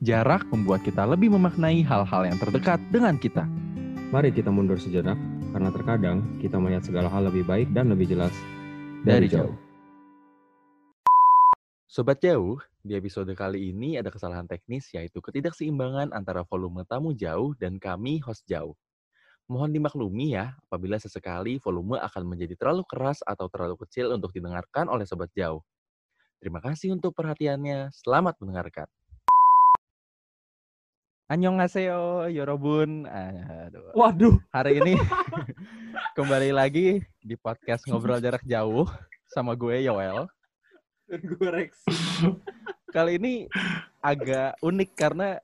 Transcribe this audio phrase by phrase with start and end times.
[0.00, 3.44] Jarak membuat kita lebih memaknai hal-hal yang terdekat dengan kita.
[4.08, 5.20] Mari kita mundur sejenak,
[5.52, 8.32] karena terkadang kita melihat segala hal lebih baik dan lebih jelas
[9.04, 9.52] Dari jauh.
[11.84, 17.52] Sobat jauh, di episode kali ini ada kesalahan teknis yaitu ketidakseimbangan antara volume tamu jauh
[17.60, 18.72] dan kami host jauh.
[19.52, 24.88] Mohon dimaklumi ya apabila sesekali volume akan menjadi terlalu keras atau terlalu kecil untuk didengarkan
[24.88, 25.60] oleh sobat jauh.
[26.40, 27.92] Terima kasih untuk perhatiannya.
[27.92, 28.88] Selamat mendengarkan.
[31.30, 33.06] Annyeonghaseyo, Yorobun.
[33.06, 33.94] Aduh.
[33.94, 34.34] Waduh.
[34.50, 34.98] Hari ini
[36.18, 38.90] kembali lagi di podcast Ngobrol Jarak Jauh
[39.30, 40.26] sama gue Yoel.
[41.06, 41.86] Dan gue Rex.
[42.98, 43.46] Kali ini
[44.02, 45.38] agak unik karena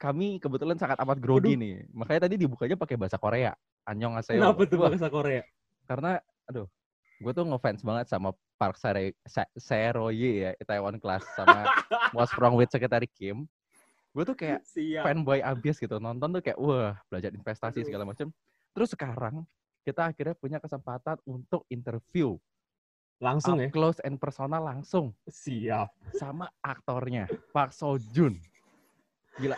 [0.00, 1.84] kami kebetulan sangat amat grogi nih.
[1.92, 3.52] Makanya tadi dibukanya pakai bahasa Korea.
[3.84, 4.40] Annyeonghaseyo.
[4.40, 5.44] Kenapa tuh bahasa Korea?
[5.84, 6.16] Karena
[6.48, 6.64] aduh,
[7.20, 8.80] gue tuh ngefans banget sama Park
[9.60, 11.68] Seroye ya, Taiwan Class sama
[12.16, 13.44] What's Wrong with Secretary Kim.
[14.14, 15.02] Gue tuh kayak Siap.
[15.02, 18.30] fanboy abis gitu nonton tuh kayak wah belajar investasi segala macam
[18.70, 19.42] terus sekarang
[19.84, 22.40] kita akhirnya punya kesempatan untuk interview.
[23.22, 23.70] Langsung up ya.
[23.70, 25.14] close and personal langsung.
[25.28, 25.92] Siap.
[26.18, 28.40] sama aktornya Park Seo Joon.
[29.38, 29.54] Gila.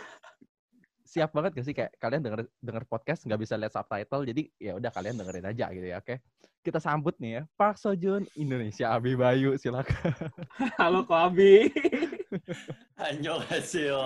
[1.07, 1.73] Siap banget gak sih?
[1.73, 5.65] Kayak kalian denger denger podcast nggak bisa lihat subtitle jadi ya udah kalian dengerin aja
[5.71, 6.15] gitu ya oke?
[6.61, 10.11] Kita sambut nih ya Park Seo Joon Indonesia Abi Bayu silakan.
[10.75, 11.71] Halo Koabi.
[13.07, 14.03] Annyeonghaseyo.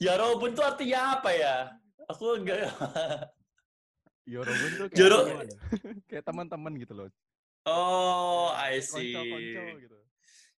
[0.00, 1.56] Yarobun tuh artinya apa ya?
[2.08, 2.66] Aku enggak
[4.24, 5.46] Yorobun tuh kayak Yoro- teman.
[6.08, 7.06] kayak teman-teman gitu loh
[7.68, 9.12] Oh, I see.
[9.12, 9.96] konco-konco gitu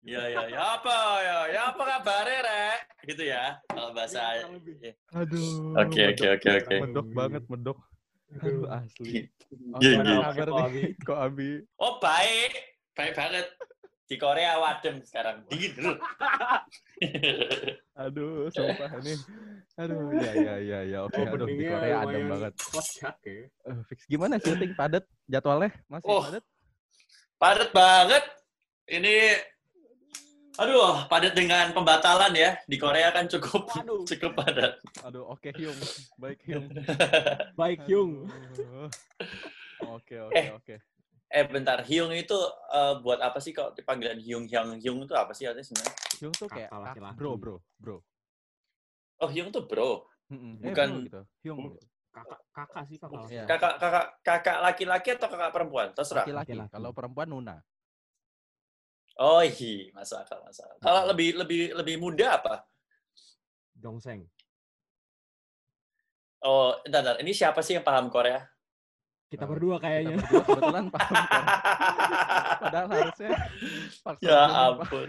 [0.02, 1.38] Ya ya ya apa ya?
[1.50, 2.78] Ya apa kabarnya, Rek?
[3.06, 3.54] Gitu ya.
[3.70, 4.34] Kalau bahasa.
[4.34, 4.98] Iya.
[5.14, 5.78] Aduh.
[5.78, 6.74] Oke, oke, oke, oke.
[6.82, 7.78] Medok banget, medok.
[8.42, 9.30] Aduh, asli.
[9.70, 10.18] Oke, Iya, apa iya.
[10.26, 10.66] kabar Kok, nih?
[10.66, 10.82] Abi?
[11.06, 11.50] Kok Abi?
[11.78, 12.52] Oh, baik.
[12.98, 13.46] Baik banget.
[14.12, 15.40] Di Korea wadem sekarang.
[15.48, 15.96] Dingin dulu.
[18.04, 19.16] Aduh, sumpah ini.
[19.80, 20.98] Aduh, ya ya ya ya.
[21.08, 22.52] Oke, aduh di Korea adem banget.
[22.60, 23.48] Kocak ya.
[23.48, 25.72] Eh, fix gimana syuting padat jadwalnya?
[25.88, 26.20] Masih Oh.
[26.28, 26.44] padat?
[27.40, 28.24] padat banget.
[28.84, 29.16] Ini
[30.60, 32.52] Aduh, padat dengan pembatalan ya.
[32.68, 34.04] Di Korea kan cukup Waduh.
[34.04, 34.76] cukup padat.
[35.08, 35.80] Aduh, oke Hyung.
[36.20, 36.68] Baik Hyung.
[37.60, 38.28] Baik Hyung.
[38.28, 38.92] Aduh.
[39.96, 40.52] Oke, oke, Eh.
[40.52, 40.76] oke.
[41.32, 42.36] Eh bentar, Hyung itu
[42.68, 45.94] eh, buat apa sih kok dipanggilan Hyung Hyung Hyung itu apa sih artinya sebenarnya?
[46.20, 47.16] Hyung tuh kayak Kakak kak- laki-laki.
[47.16, 47.96] bro, bro, bro.
[49.18, 50.60] Oh Hyung tuh bro, Mm-mm.
[50.60, 51.20] Eh, Bukan- bro gitu.
[51.40, 51.58] Hyung.
[52.12, 53.24] Kakak kakak sih kakak.
[53.32, 53.44] Iya.
[53.48, 55.88] kakak kakak kakak laki-laki atau kakak perempuan?
[55.96, 56.28] Terserah.
[56.28, 56.68] Laki-laki.
[56.68, 57.56] Kalau perempuan Nuna.
[59.16, 60.80] Oh iya, masuk akal, masuk akal.
[60.80, 62.68] Kalau lebih lebih lebih muda apa?
[63.72, 64.28] Dongseng.
[66.44, 67.16] Oh, entar, entar.
[67.20, 68.44] Ini siapa sih yang paham Korea?
[69.32, 70.16] Kita berdua Kita kayaknya.
[70.18, 71.44] berdua kebetulan paham kan.
[72.60, 73.30] Padahal harusnya
[73.90, 75.08] Seo ya Joon- ampun.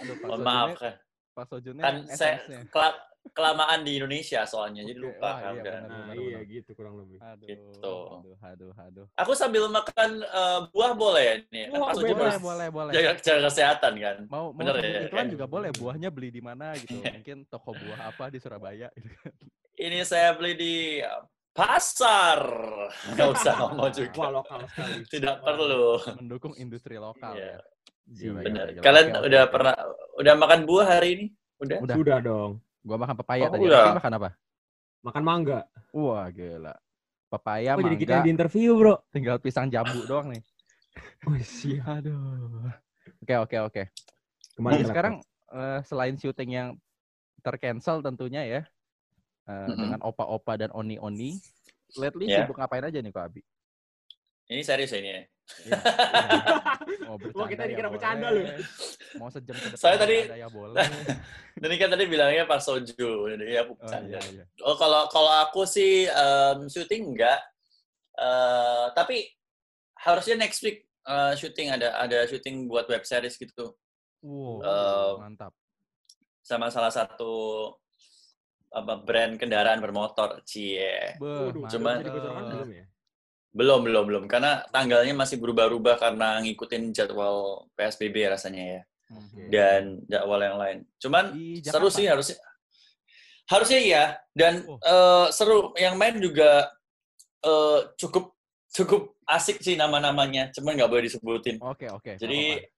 [0.00, 0.94] Aduh, Pak maaf kan.
[1.30, 2.60] Pak Sojunnya Kan saya SS-nya.
[2.66, 2.96] kela-
[3.28, 5.74] kelamaan di Indonesia soalnya, jadi Oke, lupa wah, kan iya, udah.
[5.76, 5.90] benar.
[5.90, 7.18] Nah, iya gitu kurang lebih.
[7.18, 7.96] Aduh, Gitu.
[8.08, 9.06] aduh, aduh, aduh.
[9.16, 11.64] Aku sambil makan eh, buah boleh ya nih.
[11.68, 12.16] Kan Wah, Pak bebas.
[12.16, 12.92] Boleh, boleh, boleh.
[12.94, 14.16] jaga, jaga kesehatan kan.
[14.26, 15.26] Mau mau Bener sambil ya, iklan kan?
[15.28, 15.70] juga boleh.
[15.74, 16.96] Buahnya beli di mana gitu.
[16.96, 18.88] Mungkin toko buah apa di Surabaya.
[18.94, 19.10] gitu.
[19.76, 20.74] Ini saya beli di
[21.56, 22.40] pasar.
[23.10, 24.12] Nggak usah ngomong juga.
[24.20, 24.94] Wah lokal sekali.
[25.08, 25.96] Tidak perlu.
[26.20, 27.60] Mendukung industri lokal Iya, ya.
[28.06, 28.66] Gila, Benar.
[28.70, 28.82] gila.
[28.84, 29.74] Kalian oke, udah pernah
[30.14, 31.26] udah makan buah hari ini?
[31.58, 31.78] Udah?
[31.80, 31.94] Udah.
[31.96, 32.52] Sudah dong.
[32.84, 33.64] Gua makan pepaya Oh, tadi.
[33.66, 33.96] udah.
[33.96, 34.28] Makan apa?
[35.02, 35.60] Makan mangga.
[35.90, 36.74] Wah, gila.
[37.26, 38.94] Pepaya, Oh, jadi kita mangga, di interview, Bro.
[39.10, 40.42] tinggal pisang jambu doang nih.
[41.26, 41.82] Oh, siap.
[42.00, 42.70] Aduh.
[43.20, 43.82] Oke, oke, oke.
[44.54, 45.14] Kembali Jadi ke sekarang
[45.50, 46.68] eh, selain syuting yang
[47.42, 48.60] tercancel tentunya ya
[49.46, 49.78] eh, Mm-mm.
[49.78, 51.38] dengan opa-opa dan oni-oni,
[51.96, 52.42] lately Ya.
[52.42, 53.42] sibuk ngapain aja nih kok Abi?
[54.46, 55.22] Ini serius ini ya.
[55.62, 55.74] Iya.
[57.06, 58.42] Mau Wah, kita bercanda dikira ya bercanda boleh.
[58.46, 58.58] loh.
[59.16, 60.86] Mau sejam ke depan Saya tadi- ada ya boleh.
[61.62, 63.10] Dan ini kan tadi bilangnya Pak Soju.
[63.26, 64.06] Jadi aku Oh bercanda.
[64.08, 64.44] iya iya.
[64.62, 67.38] Oh kalau kalau aku sih em, syuting enggak.
[68.16, 69.26] Eh, tapi
[69.98, 73.74] harusnya next week eh, syuting ada ada syuting buat web series gitu
[74.22, 75.52] Wow, Eh, mantap.
[76.40, 77.70] sama salah satu
[78.76, 80.44] apa brand kendaraan bermotor.
[80.44, 81.16] Cie.
[81.16, 82.84] Cuman- jadi belum ya?
[83.56, 84.24] Belum, belum, belum.
[84.28, 88.80] Karena tanggalnya masih berubah-ubah karena ngikutin jadwal PSBB rasanya ya.
[89.08, 89.48] Mhm.
[89.48, 90.78] Dan jadwal yang lain.
[91.00, 91.96] Cuman Di seru Jakarta?
[91.96, 92.36] sih harusnya.
[93.46, 94.04] Harusnya iya.
[94.30, 94.76] Dan Oh.
[94.76, 95.72] eh, seru.
[95.74, 96.68] Yang main juga
[97.40, 98.34] eh, cukup
[98.68, 100.52] cukup asik sih nama-namanya.
[100.52, 101.56] Cuman nggak boleh disebutin.
[101.62, 102.18] Oke oke.
[102.18, 102.74] Jadi nggak apa-apa.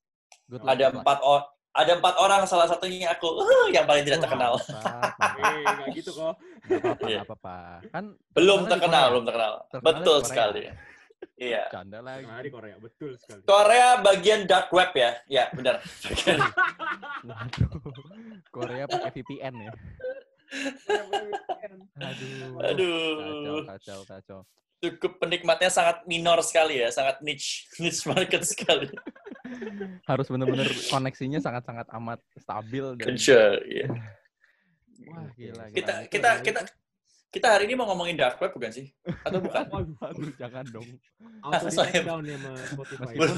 [0.49, 1.41] Good luck, ada empat or
[1.79, 4.59] ada empat orang salah satunya aku uh, yang paling tidak terkenal.
[4.59, 6.35] Eh, nggak gitu kok.
[6.67, 7.21] Nggak apa-apa, Iya.
[7.23, 7.57] apa-apa.
[7.89, 8.05] Kan
[8.35, 9.53] Belum terkenal, belum terkenal.
[9.79, 10.27] Betul Korea.
[10.27, 10.63] sekali.
[11.39, 11.63] Iya.
[11.71, 12.27] Canda lagi.
[12.27, 13.41] Di Korea betul sekali.
[13.43, 15.11] Korea bagian dark web ya.
[15.31, 15.79] Ya, benar.
[17.23, 17.71] Waduh.
[18.51, 19.73] Korea pakai VPN ya.
[21.99, 22.59] Aduh.
[22.59, 23.63] Kacau, Aduh.
[23.67, 24.41] kacau, kacau.
[24.79, 28.87] Cukup penikmatnya sangat minor sekali ya, sangat niche, niche market sekali.
[30.05, 33.87] Harus benar-benar koneksinya sangat-sangat amat stabil dan Sure, iya.
[35.07, 35.65] wah gila.
[35.71, 36.09] Kita gila.
[36.09, 36.61] kita kita
[37.29, 38.89] kita hari ini mau ngomongin dark web bukan sih?
[39.23, 39.65] Atau bukan?
[39.73, 40.89] Waduh, Aduh, jangan dong.
[41.45, 43.05] auto Saya- down ya sama Spotify.
[43.15, 43.37] Meskipun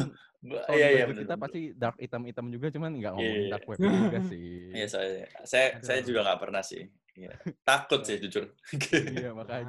[0.73, 3.51] Iya iya kita pasti dark hitam-hitam juga, cuman nggak ngomongin Iya, iya.
[3.53, 4.47] dark web juga sih.
[4.73, 5.09] Iya saya
[5.45, 6.07] saya saya Aduh.
[6.09, 6.83] juga nggak pernah sih.
[7.13, 7.33] Iya.
[7.61, 8.45] Takut sih jujur.
[8.89, 9.69] Iya, makanya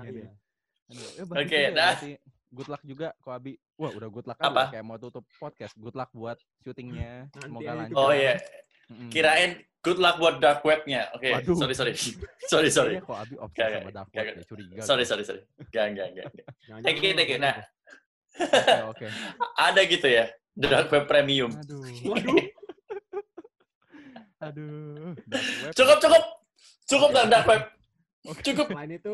[1.23, 1.95] bagus Oke, ya, nah.
[2.51, 3.55] Good luck juga, Ko Abi.
[3.75, 4.61] Wah, udah good luck kali Apa?
[4.61, 5.73] ya, kayak mau tutup podcast.
[5.73, 7.31] Good luck buat syutingnya.
[7.33, 7.95] Semoga lancar.
[7.95, 8.35] Oh iya,
[8.87, 9.07] Mm-mm.
[9.07, 11.07] kirain good luck buat dark webnya.
[11.11, 11.55] Oke, Waduh.
[11.55, 11.95] sorry sorry
[12.51, 14.35] sorry sorry Kayaknya Ko Abi obses Gak, sama dark web gak.
[14.35, 14.81] deh, curiga.
[14.81, 15.07] sorry gue.
[15.07, 15.41] sorry sorry.
[15.69, 16.25] Gak gak gak.
[16.81, 17.39] Thank you, thank you.
[17.39, 17.55] Nah,
[18.87, 19.05] Oke, oke.
[19.67, 21.51] ada gitu ya dark web premium.
[21.53, 21.83] Aduh.
[22.05, 22.35] Waduh.
[24.41, 25.13] Aduh.
[25.23, 25.71] Dark web.
[25.71, 26.23] Cukup cukup
[26.85, 27.63] cukup dan dark web.
[28.21, 28.69] Cukup.
[28.69, 29.13] Selain itu,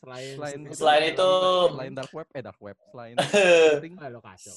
[0.00, 1.30] selain Selain Selain itu,
[1.68, 4.56] selain dark web, eh dark web, selain Eh, syuting, Ah, lo kacau.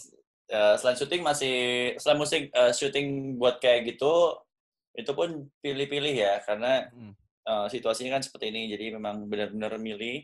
[0.79, 1.55] selain syuting masih
[1.99, 4.37] selain musik eh, syuting buat kayak gitu
[4.93, 7.13] itu pun pilih-pilih ya karena mm,
[7.43, 10.21] eh, situasinya kan seperti ini jadi memang benar-benar milih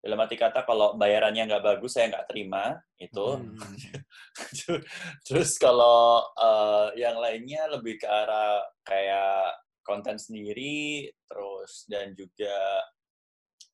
[0.00, 3.76] dalam arti kata kalau bayarannya nggak bagus saya nggak terima itu Hmm.
[5.28, 12.56] terus kalau eh, yang lainnya lebih ke arah kayak konten sendiri terus dan juga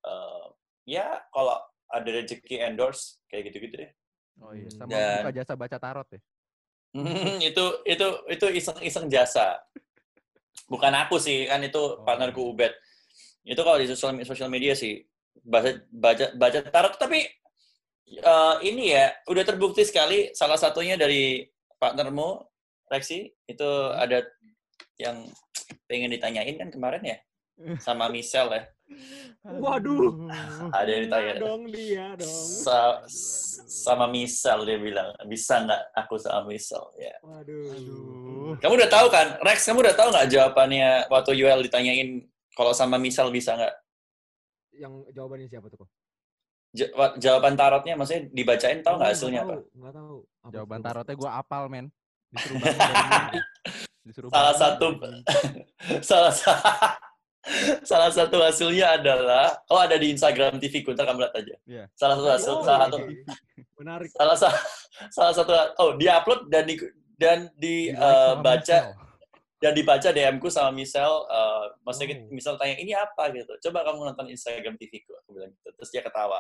[0.07, 0.47] eh,
[0.87, 3.91] ya kalau ada rezeki endorse kayak gitu-gitu deh
[4.43, 6.21] oh iya, sama Dan- buka jasa baca tarot ya.
[6.97, 9.61] Hmm, itu itu itu iseng-iseng jasa.
[10.65, 12.01] Bukan aku sih, kan itu Oh.
[12.09, 12.73] partnerku Ubed.
[13.45, 15.05] Itu kalau di sosial sosial media sih
[15.45, 17.21] baca baca baca tarot tapi
[18.09, 21.45] eh, ini ya udah terbukti sekali salah satunya dari
[21.77, 22.41] partnermu
[22.89, 24.25] Rexi itu ada
[24.97, 25.17] yang
[25.85, 27.19] pengen ditanyain kan kemarin ya
[27.81, 28.63] sama Michelle ya.
[29.43, 30.29] Waduh.
[30.71, 31.33] Ada yang ditanya.
[31.35, 32.45] Nah dong dia dong.
[32.63, 33.01] Sa-
[33.67, 37.17] sama Michelle dia bilang bisa nggak aku sama Michelle ya.
[37.25, 37.65] Waduh.
[37.73, 38.53] Aduh.
[38.61, 39.65] Kamu udah tahu kan, Rex?
[39.65, 43.75] Kamu udah tahu nggak jawabannya waktu Yuel ditanyain kalau sama misal bisa nggak?
[44.77, 45.91] Yang jawabannya siapa tuh kok?
[46.77, 49.55] Ja- wa- jawaban tarotnya, maksudnya dibacain tahu nggak hasilnya apa?
[49.73, 50.17] Enggak tahu.
[50.45, 51.87] Apa Jawaban tarotnya gue apal, men.
[52.29, 53.39] Disuruh bangun dari mimpi.
[54.07, 54.87] Disuruh Salah bangun satu
[56.11, 56.95] salah sa-
[57.91, 61.55] salah satu hasilnya adalah oh ada di Instagram TV ku, ntar kamu lihat aja.
[61.63, 61.85] Iya.
[61.95, 63.23] Salah satu hasil, Oh, salah satu iya.
[63.79, 64.11] Menarik.
[64.11, 64.61] salah sa-
[65.11, 66.75] salah satu oh dia upload dan di
[67.15, 68.93] dan di, Di-like eh, Michelle.
[69.57, 72.29] dan dibaca DM ku sama Michelle, eh maksudnya Oh.
[72.29, 73.53] Michelle tanya ini apa gitu.
[73.69, 75.69] Coba kamu nonton Instagram TV ku, aku bilang gitu.
[75.73, 76.39] Terus dia ketawa.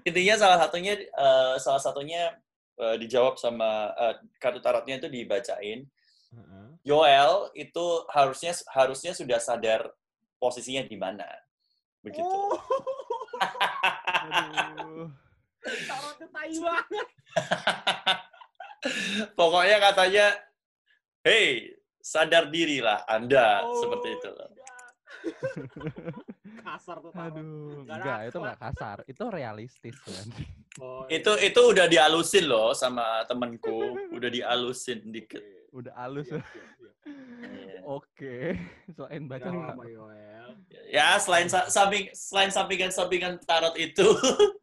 [0.00, 2.32] Intinya salah satunya eh, salah satunya
[2.80, 5.84] eh, dijawab sama eh, kartu tarotnya itu dibacain
[6.30, 6.66] Heeh.
[6.86, 9.92] Yoel itu harusnya harusnya sudah sadar
[10.40, 11.28] posisinya di mana
[12.00, 12.56] begitu Oh,
[15.60, 17.08] tarotnya tai banget.
[19.38, 20.26] pokoknya katanya
[21.20, 24.50] hey sadar dirilah anda Oh, seperti itu tidak.
[26.62, 27.32] Kasar tuh tarot.
[27.32, 28.96] Aduh, Nggak enggak, itu enggak kasar.
[29.04, 30.26] Itu realistis, kan.
[30.78, 33.74] Oh, itu itu udah dialusin loh sama temenku
[34.10, 36.26] udah dialusin dikit Udah halus.
[36.26, 36.94] Siap, siap, siap.
[37.40, 37.80] Iya.
[37.84, 38.58] Oke.
[38.96, 39.48] Selain baca
[39.82, 40.50] Yoel.
[40.90, 44.02] ya selain sa- samping selain sampingan sampingan tarot itu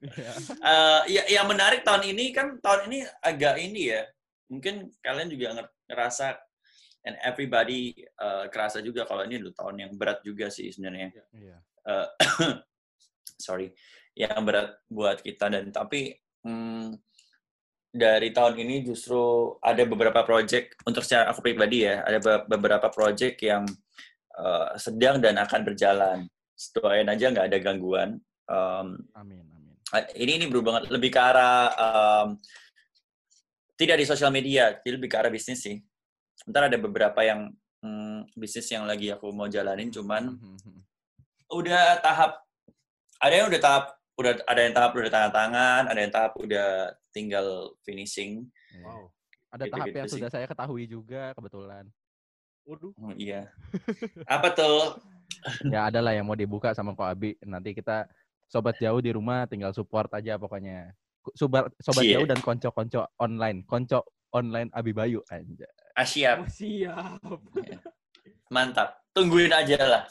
[0.04, 0.32] Iya.
[0.68, 4.04] Eh, ya, yang menarik tahun ini kan tahun ini agak ini ya.
[4.48, 6.36] Mungkin kalian juga nger- ngerasa
[7.04, 11.16] and everybody eh, kerasa juga kalau ini adalah tahun yang berat juga sih sebenarnya.
[11.32, 11.58] Iya.
[11.88, 12.08] Eh,
[13.46, 13.72] sorry,
[14.12, 16.12] yang berat buat kita dan tapi
[16.44, 17.00] hmm,
[17.88, 22.92] dari tahun ini justru ada beberapa project untuk secara aku pribadi ya, ada be- beberapa
[22.92, 23.64] project yang
[24.36, 26.18] eh, sedang dan akan berjalan.
[26.76, 28.18] Doain aja nggak ada gangguan.
[28.50, 29.76] Em, Amin, amin.
[29.94, 32.28] Ah, ini ini berhubungan lebih ke arah um,
[33.78, 35.78] tidak di sosial media, jadi lebih ke arah bisnis sih.
[36.50, 37.54] Ntar ada beberapa yang
[37.86, 40.76] hmm, bisnis yang lagi aku mau jalanin, cuman Mhm.
[41.50, 42.32] udah tahap
[43.18, 43.86] ada yang udah tahap
[44.18, 46.70] udah ada yang tahap udah tanda tangan, ada yang tahap udah
[47.12, 47.48] tinggal
[47.82, 48.50] finishing.
[48.74, 48.82] Iya.
[48.84, 49.04] Wow.
[49.48, 50.16] Ada tahap Gitu-gitu yang sih.
[50.20, 51.86] sudah saya ketahui juga kebetulan.
[52.66, 52.92] Waduh.
[52.98, 53.48] Hmm, iya.
[54.26, 54.98] Apa tuh?
[55.74, 57.38] ya ada lah yang mau dibuka sama Ko Abi.
[57.42, 58.10] Nanti kita
[58.46, 60.92] sobat jauh di rumah tinggal support aja pokoknya.
[61.32, 62.18] Sobat sobat Cie.
[62.18, 64.02] jauh dan konco-konco online, konco
[64.34, 65.68] online Abi Bayu aja.
[65.94, 67.22] Ah, siap, Oh, siap.
[68.50, 69.00] mantap.
[69.12, 70.04] Tungguin aja lah,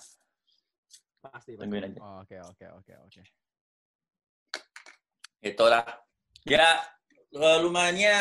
[1.33, 2.01] Pasti, tungguin aja.
[2.03, 3.23] Oh, Oke, oke, oke, oke.
[5.47, 5.85] itulah
[6.43, 6.83] ya
[7.31, 8.17] eh, lumayannya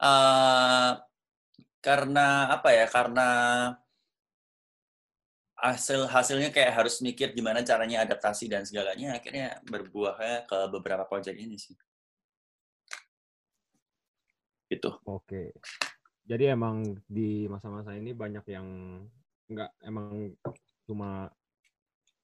[0.00, 0.90] eh
[1.84, 3.28] karena apa ya karena
[5.56, 11.36] hasil hasilnya kayak harus mikir gimana caranya adaptasi dan segalanya akhirnya berbuahnya ke beberapa project
[11.36, 11.76] ini sih
[14.66, 15.54] gitu Oke.
[16.26, 18.66] Jadi emang di masa-masa ini banyak yang
[19.46, 20.34] nggak emang
[20.86, 21.28] cuma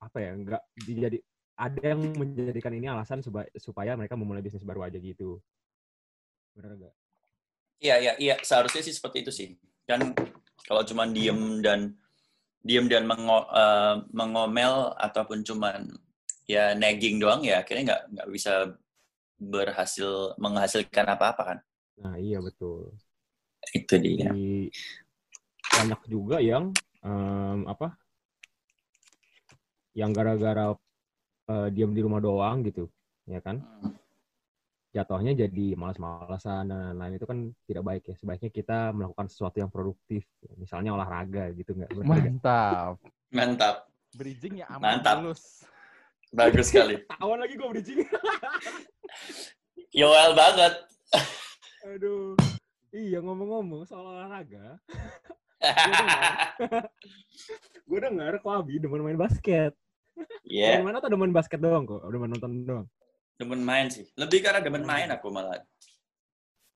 [0.03, 1.19] apa ya nggak jadi
[1.59, 5.39] ada yang menjadikan ini alasan supaya mereka memulai bisnis baru aja gitu.
[6.57, 6.95] Benar nggak?
[7.83, 8.35] Iya, iya, iya.
[8.43, 9.49] Seharusnya sih seperti itu sih.
[9.87, 10.15] Kan
[10.67, 11.95] kalau cuma diem dan
[12.63, 15.91] diem dan mengo- eh, mengomel ataupun cuman
[16.47, 18.53] ya nagging doang ya akhirnya nggak nggak bisa
[19.39, 21.59] berhasil menghasilkan apa-apa kan.
[22.03, 22.95] Nah iya betul.
[23.75, 24.31] Itu dia.
[24.31, 24.71] Di
[25.63, 26.71] banyak juga yang
[27.03, 27.95] em, apa?
[29.93, 30.67] Yang gara-gara
[31.53, 32.89] eh, diam di rumah doang gitu,
[33.29, 33.61] ya kan?
[33.61, 33.95] Hmm.
[34.93, 38.15] jatuhnya jadi malas-malasan dan lain-lain itu kan tidak baik ya.
[38.21, 40.29] Sebaiknya kita melakukan sesuatu yang produktif,
[40.61, 41.97] misalnya olahraga gitu nggak?
[42.05, 43.01] Mantap.
[43.33, 43.89] Mantap.
[44.13, 45.25] Bridgingnya aman Mantap.
[45.25, 45.65] mulus.
[46.29, 47.01] Bagus sekali.
[47.21, 48.05] Tawan lagi gue bridging.
[49.97, 50.77] Yoel banget.
[51.97, 52.37] Aduh.
[52.93, 54.77] Iya ngomong-ngomong soal olahraga,
[57.89, 59.73] gue dengar kok Abi demen main basket.
[60.43, 62.03] Iya, Demen main atau demen basket doang kok?
[62.05, 62.87] Demen nonton doang.
[63.33, 64.07] demen main sih.
[64.15, 65.59] Lebih karena demen main aku malah.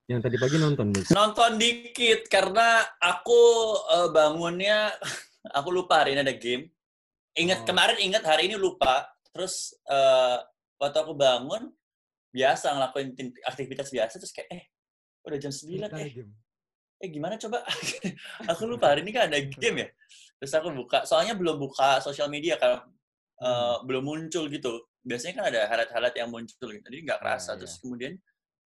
[0.07, 1.11] Yang tadi pagi nonton, Bix.
[1.11, 3.43] Nonton dikit karena aku
[3.93, 4.91] eh, bangunnya
[5.59, 6.71] aku lupa hari ini ada game.
[7.35, 7.67] Ingat Oh.
[7.69, 9.05] kemarin ingat hari ini lupa.
[9.31, 10.39] Terus eh,
[10.77, 11.69] waktu aku bangun
[12.31, 13.09] biasa ngelakuin
[13.45, 14.63] aktivitas biasa terus kayak eh
[15.25, 16.33] udah jam 9 Nonton eh game.
[16.97, 17.65] eh gimana coba
[18.53, 19.89] aku lupa hari ini kan ada game ya
[20.37, 22.85] terus aku buka soalnya belum buka sosial media kan
[23.39, 24.73] eh, belum muncul gitu.
[25.03, 26.83] Biasanya kan ada highlight-highlight yang muncul gitu.
[26.85, 27.55] Jadi nggak kerasa.
[27.55, 28.13] Iya, terus kemudian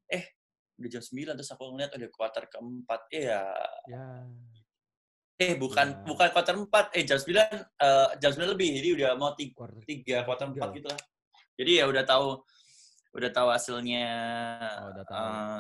[0.09, 0.25] eh
[0.81, 3.01] udah jam 9 terus aku ngeliat ada kuarter keempat.
[3.13, 3.43] Eh ya.
[3.87, 4.05] Ya.
[5.41, 6.05] eh bukan Ya.
[6.05, 6.85] bukan kuarter empat.
[6.93, 8.69] Eh jam 9 eh, jam 9 lebih.
[8.77, 11.01] Jadi udah mau tiga, tiga kuarter empat gitu lah
[11.61, 12.41] jadi ya udah tahu
[13.13, 14.09] udah tahu hasilnya
[14.81, 15.21] Oh, udah tahu.
[15.21, 15.59] eh,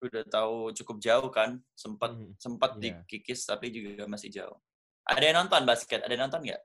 [0.00, 1.60] udah tahu cukup jauh kan.
[1.76, 2.40] Sempat Mhm.
[2.40, 3.04] sempat Iya.
[3.04, 4.56] dikikis tapi juga masih jauh.
[5.04, 6.00] Ada yang nonton basket?
[6.00, 6.60] Ada yang nonton nggak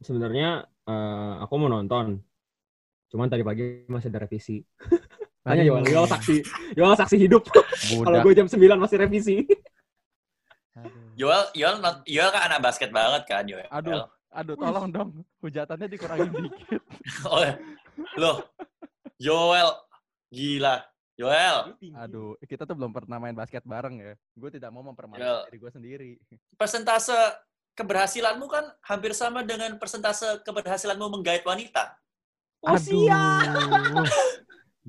[0.00, 2.20] Sebenarnya eh, aku mau nonton.
[3.10, 4.62] Cuman tadi pagi masih ada revisi.
[5.44, 6.36] Tanya Yoel, Yoel saksi.
[6.76, 7.48] Yoel saksi hidup.
[7.48, 9.36] Kalau gue jam 9 masih revisi.
[11.16, 14.04] Yoel Yoel not- Yoel kan anak basket banget kan Yoel Aduh.
[14.30, 15.10] Aduh, tolong dong.
[15.42, 16.80] Hujatannya dikurangin dikit.
[17.32, 17.58] oh ya.
[18.14, 18.46] loh
[19.18, 19.68] Yoel
[20.30, 20.86] gila
[21.18, 24.14] Yoel Aduh, kita tuh belum pernah main basket bareng ya.
[24.38, 26.10] Gue tidak mau mempermalukan diri gue sendiri.
[26.54, 27.16] persentase
[27.78, 31.96] keberhasilanmu kan hampir sama dengan persentase keberhasilanmu menggait wanita
[32.60, 32.76] Oh.
[32.76, 33.08] Aduh.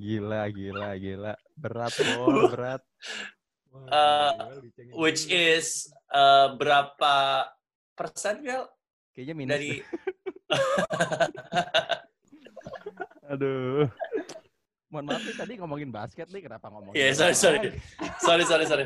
[0.02, 1.34] Gila, gila, gila.
[1.56, 2.84] Berat, Bol, berat.
[3.72, 4.32] Wah, Uh,
[5.00, 7.48] which is eh, berapa
[7.96, 8.68] persen Yoel
[9.16, 9.52] Kayaknya minus.
[9.56, 9.72] dari.
[13.32, 13.88] Aduh.
[14.92, 17.00] Mohon maaf nih tadi ngomongin basket nih, kenapa ngomongin?
[17.00, 17.60] Iya, sorry, sorry.
[18.20, 18.86] sorry sorry sorry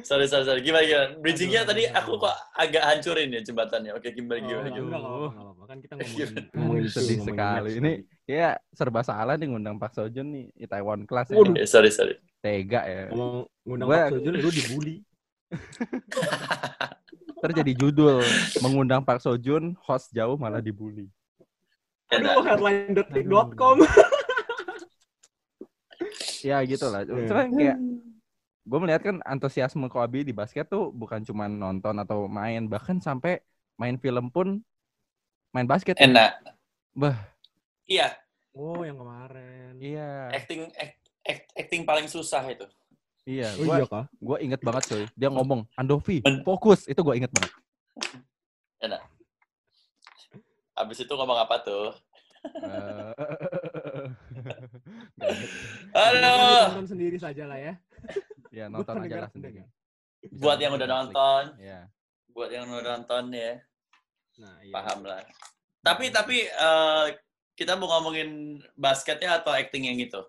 [0.00, 4.40] sorry sorry sorry gimana gimana bridgingnya tadi aku kok agak hancurin ya jembatannya oke gimana
[4.40, 5.08] Oh, gimana enggak, gimana
[5.52, 5.66] enggak.
[5.68, 6.86] Kan kita ngomongin, Sedih ngomongin
[7.28, 7.70] sekali.
[7.70, 7.92] match Ini
[8.24, 11.36] ya serba salah nih ngundang Pak Sojun nih, Itaewon Class ya.
[11.36, 13.02] Eh, sorry sorry Tega ya.
[13.12, 14.96] Ngomong ngundang Pak Sojun, lu dibully.
[17.42, 18.22] Terus jadi judul
[18.62, 21.10] mengundang Pak Sojun, host jauh malah dibully.
[22.12, 23.76] Aduh, headline.detik.com.
[26.42, 27.02] Ya gitu lah.
[27.02, 27.26] Iya.
[27.26, 27.78] Cuman kayak
[28.62, 33.42] gue melihat kan antusiasme Kobe di basket tuh bukan cuma nonton atau main, bahkan sampai
[33.74, 34.62] main film pun
[35.50, 35.96] main basket.
[35.96, 36.06] ya.
[36.06, 36.32] enak
[36.92, 37.16] Bah.
[37.84, 38.14] iya
[38.52, 39.80] Oh, yang kemarin.
[39.80, 40.28] Iya.
[40.30, 42.68] acting act- act- acting paling susah itu
[43.22, 43.54] Iya.
[43.56, 44.04] Oh Gue iya kah?
[44.12, 45.04] gue inget banget coy.
[45.14, 46.84] Dia ngomong Andovi, Men- fokus.
[46.84, 47.52] Itu gue inget banget.
[50.72, 51.92] abis itu ngomong apa tuh
[52.42, 53.12] Eh.
[55.96, 56.62] Aduh.
[56.72, 57.74] Nonton sendiri saja lah ya.
[58.52, 59.64] Ya nonton aja lah sendiri.
[60.20, 61.88] Bisa buat yang udah nonton Iya.
[62.30, 63.64] buat yang udah nonton ya
[64.36, 64.72] Nah, iya.
[64.76, 65.24] paham lah
[65.80, 67.06] tapi tapi eh,
[67.52, 70.20] kita mau ngomongin basketnya atau acting yang gitu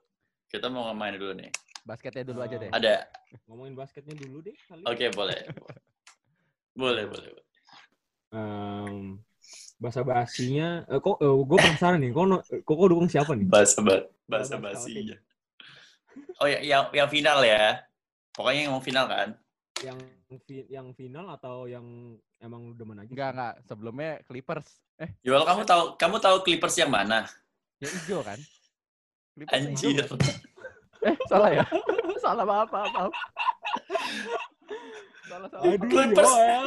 [0.47, 1.51] kita mau ngemain dulu nih
[1.83, 2.71] Basketnya dulu aja deh.
[2.71, 3.11] Ada
[3.43, 4.87] Ngomongin basketnya dulu deh kali.
[4.87, 5.39] oke boleh
[6.73, 7.29] boleh boleh
[8.33, 9.19] Em,
[9.83, 12.23] bahasa basinya eh, kok gue penasaran nih kok
[12.63, 15.19] kok kok dukung siapa nih bahasa ba- Bahasa basinya
[16.39, 17.83] oh ya yang yang final ya
[18.31, 19.35] pokoknya yang mau final kan
[19.83, 19.97] yang
[20.71, 21.83] yang final atau yang
[22.39, 23.53] emang demen aja Enggak, enggak.
[23.63, 24.67] Sebelumnya Clippers.
[24.95, 27.27] Eh, Yuval kamu tahu kamu tahu Clippers yang mana
[27.77, 28.39] yang hijau kan?
[29.35, 30.05] Clippers hijau Anjir.
[30.07, 30.37] sih?
[31.03, 31.65] Eh, salah ya?
[32.23, 33.13] salah maaf, maaf, maaf.
[35.23, 35.63] Salah, salah.
[35.65, 36.29] Aduh, Clippers.
[36.29, 36.65] Yoel.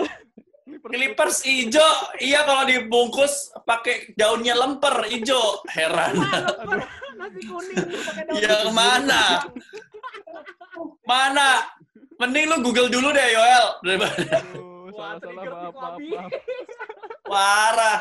[0.76, 5.64] Clippers hijau, iya kalau dibungkus pakai daunnya lemper hijau.
[5.72, 6.14] Heran.
[7.16, 9.22] Nasi kuning pakai daun Yang mana?
[11.08, 11.48] Mana?
[12.16, 13.66] Mending lu Google dulu deh, Yoel.
[13.84, 16.08] Daripada Aduh, Wah, salah, salah, trigger maaf, pick maaf, Wabi.
[16.12, 16.30] maaf.
[17.28, 17.98] parah.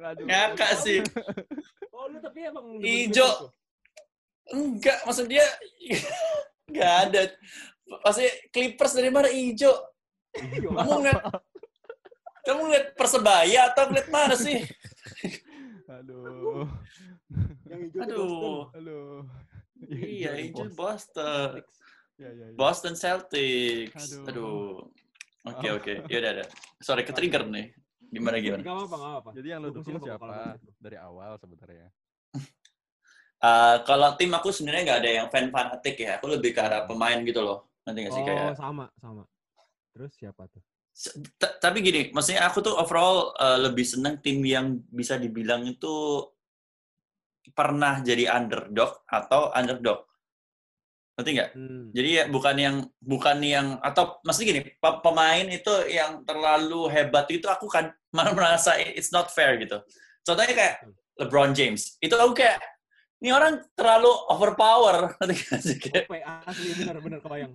[0.00, 0.24] Aduh.
[0.24, 0.98] Ngakak sih.
[1.92, 3.52] Oh, lu tapi emang Ijo.
[4.50, 5.44] Enggak, maksud dia
[6.72, 7.20] enggak ada.
[8.00, 9.74] Pasti Clippers dari mana hijau?
[10.32, 11.20] Kamu ngeliat,
[12.50, 14.58] kamu ngeliat Persebaya atau ngeliat mana sih?
[16.02, 16.66] Aduh.
[17.66, 18.70] Yang hijau tuh Boston.
[18.74, 18.74] Aduh.
[18.74, 19.18] Aduh.
[19.90, 20.74] Iya, hijau Boston.
[20.74, 21.50] Boston.
[22.18, 22.54] Ya, ya, ya.
[22.54, 24.04] Boston Celtics.
[24.12, 24.26] Aduh.
[24.28, 24.70] Aduh.
[25.48, 25.76] Oke, Oh.
[25.78, 25.92] oke.
[26.06, 26.46] Ya udah, udah.
[26.78, 27.72] Sorry, ke trigger nih.
[28.10, 28.60] Gimana, gimana?
[28.60, 29.30] Gak apa-apa, gak apa-apa.
[29.38, 31.88] Jadi yang lo Dukung siapa dari awal sebenarnya?
[33.40, 36.20] Eh, kalau tim aku sebenarnya nggak ada yang fan fanatik ya.
[36.20, 37.72] Aku lebih ke arah pemain gitu loh.
[37.88, 38.52] Nanti nggak sih Oh, kayak.
[38.52, 39.24] sama, sama.
[39.96, 40.60] Terus siapa tuh?
[41.38, 46.28] Tapi gini, maksudnya aku tuh overall eh, lebih seneng tim yang bisa dibilang itu
[47.56, 50.04] pernah jadi underdog atau underdog.
[51.16, 51.50] Ngerti nggak?
[51.56, 51.84] Hmm.
[51.92, 57.26] Jadi ya bukan yang bukan yang atau maksudnya gini, pe- pemain itu yang terlalu hebat
[57.32, 59.80] itu aku kan malah merasa it's not fair gitu.
[60.24, 60.74] Contohnya kayak
[61.20, 61.96] LeBron James.
[62.00, 62.60] Itu aku kayak
[63.20, 65.12] ini orang terlalu overpower.
[65.20, 65.76] Ngerti nggak sih?
[66.48, 67.52] Asli benar-benar kebayang.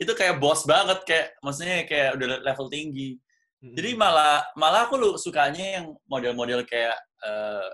[0.00, 3.20] Itu kayak bos banget kayak maksudnya kayak udah level tinggi.
[3.60, 3.76] Hmm.
[3.76, 7.68] Jadi malah malah aku lu sukanya yang model-model kayak eh,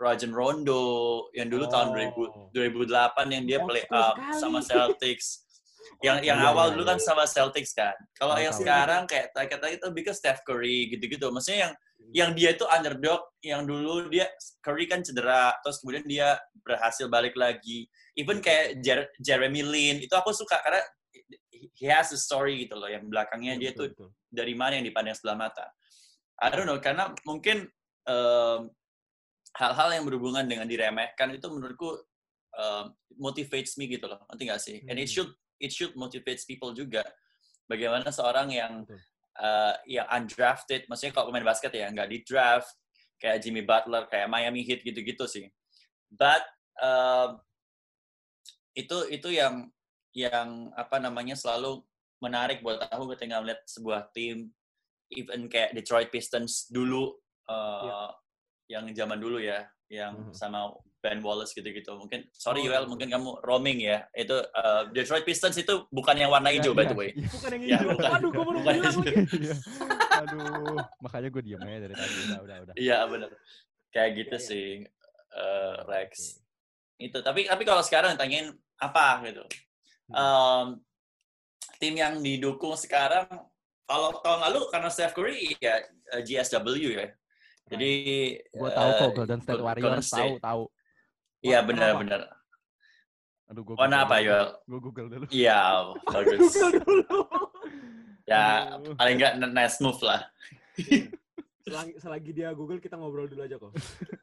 [0.00, 2.50] Rajon Rondo yang dulu tahun Oh.
[2.56, 4.40] 2000, 2008 yang dia play up sekali.
[4.40, 5.44] sama Celtics.
[6.06, 6.90] yang yang Iya, awal iya, dulu iya.
[6.96, 7.92] kan sama Celtics kan.
[8.16, 8.60] Kalau Tahu, yang tahu.
[8.64, 11.28] sekarang kayak kata itu lebih ke Steph Curry gitu-gitu.
[11.28, 11.72] Maksudnya yang
[12.10, 14.24] yang dia itu underdog, yang dulu dia
[14.58, 17.84] Curry kan cedera, terus kemudian dia berhasil balik lagi.
[18.16, 20.80] Even kayak Jer- Jeremy Lin itu aku suka karena
[21.76, 25.16] he has a story gitu loh yang belakangnya dia tuh Betul, dari mana yang dipandang
[25.16, 25.66] sebelah mata.
[26.40, 27.68] I don't know, karena mungkin
[28.08, 28.60] em,
[29.60, 32.00] hal-hal yang berhubungan dengan diremehkan itu menurutku
[32.56, 34.80] em, motivates me gitu loh, nanti nggak sih?
[34.88, 35.12] And it Hmm.
[35.12, 35.30] should
[35.60, 37.04] it should motivates people juga.
[37.68, 38.88] Bagaimana seorang yang
[39.40, 42.72] eh, yang undrafted, maksudnya kalau pemain basket ya nggak di draft,
[43.20, 45.46] kayak Jimmy Butler, kayak Miami Heat gitu-gitu sih.
[46.08, 46.42] But
[46.80, 47.38] em,
[48.74, 49.68] itu itu yang
[50.12, 51.82] yang apa namanya selalu
[52.18, 54.50] menarik buat aku ketika melihat sebuah tim
[55.10, 57.14] even kayak Detroit Pistons dulu
[57.48, 57.98] uh, Iya.
[58.70, 60.34] yang zaman dulu ya yang Mhm.
[60.34, 60.70] sama
[61.00, 65.24] Ben Wallace gitu-gitu mungkin sorry Oh, Yuel iya, mungkin kamu roaming ya itu uh, Detroit
[65.24, 67.26] Pistons itu bukan yang warna hijau by iya, the way iya.
[67.32, 67.88] Bukan yang Ya, hijau.
[67.96, 68.10] bukan.
[68.12, 69.14] Aduh, gue baru Bukan bilang lagi.
[69.40, 69.56] Iya.
[70.20, 72.14] Aduh, makanya gue diem aja dari tadi.
[72.20, 72.74] Udah, udah, udah.
[72.76, 73.30] iya benar
[73.90, 74.44] kayak gitu iya.
[74.46, 74.66] sih
[75.34, 76.44] uh, Rex Oke.
[77.00, 79.69] itu tapi tapi kalau sekarang tanyain apa gitu Hmm.
[80.12, 80.66] Um,
[81.76, 83.26] tim yang didukung sekarang
[83.84, 87.08] kalau tahun lalu karena Steph Curry ya eh, GSW ya
[87.66, 87.90] jadi
[88.50, 90.40] Gue tahu kok eh, Golden State Warriors tahu State.
[90.40, 90.62] tahu.
[91.40, 91.68] iya Kenapa?
[91.70, 92.22] benar-benar
[93.46, 95.26] Aduh, gue warna apa Yoel Gue google dulu.
[95.28, 97.18] iya bagus Google dulu.
[98.24, 98.42] ya
[98.94, 100.22] paling nggak nice move lah
[101.60, 103.70] Selagi, selagi dia Google, kita ngobrol dulu aja kok.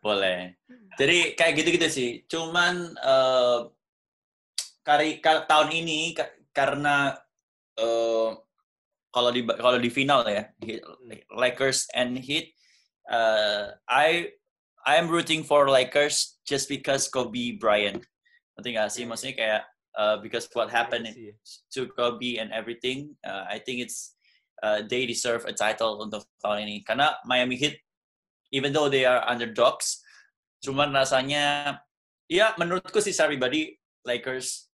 [0.01, 0.57] boleh
[0.95, 3.59] jadi kayak gitu-gitu sih cuman eh,
[4.87, 7.11] kari ka- tahun ini ka- karena
[7.75, 8.29] eh,
[9.11, 10.87] kalau di kalau di final ya Heat-
[11.35, 12.55] Lakers and Heat
[13.11, 14.31] uh, I
[14.87, 17.99] I am rooting for Lakers just because Kobe Bryant
[18.55, 19.09] nanti nggak sih Iya, iya.
[19.11, 19.61] maksudnya kayak
[19.99, 21.59] uh, because what happened Iya sih.
[21.75, 24.15] to Kobe and everything uh, I think it's
[24.63, 27.75] uh, they deserve a title untuk tahun ini karena Miami Heat
[28.55, 29.99] even though they are underdogs
[30.63, 31.77] cuman rasanya
[32.31, 33.75] ya menurutku sih pribadi
[34.07, 34.71] Lakers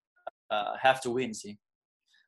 [0.53, 1.57] uh, have to win sih.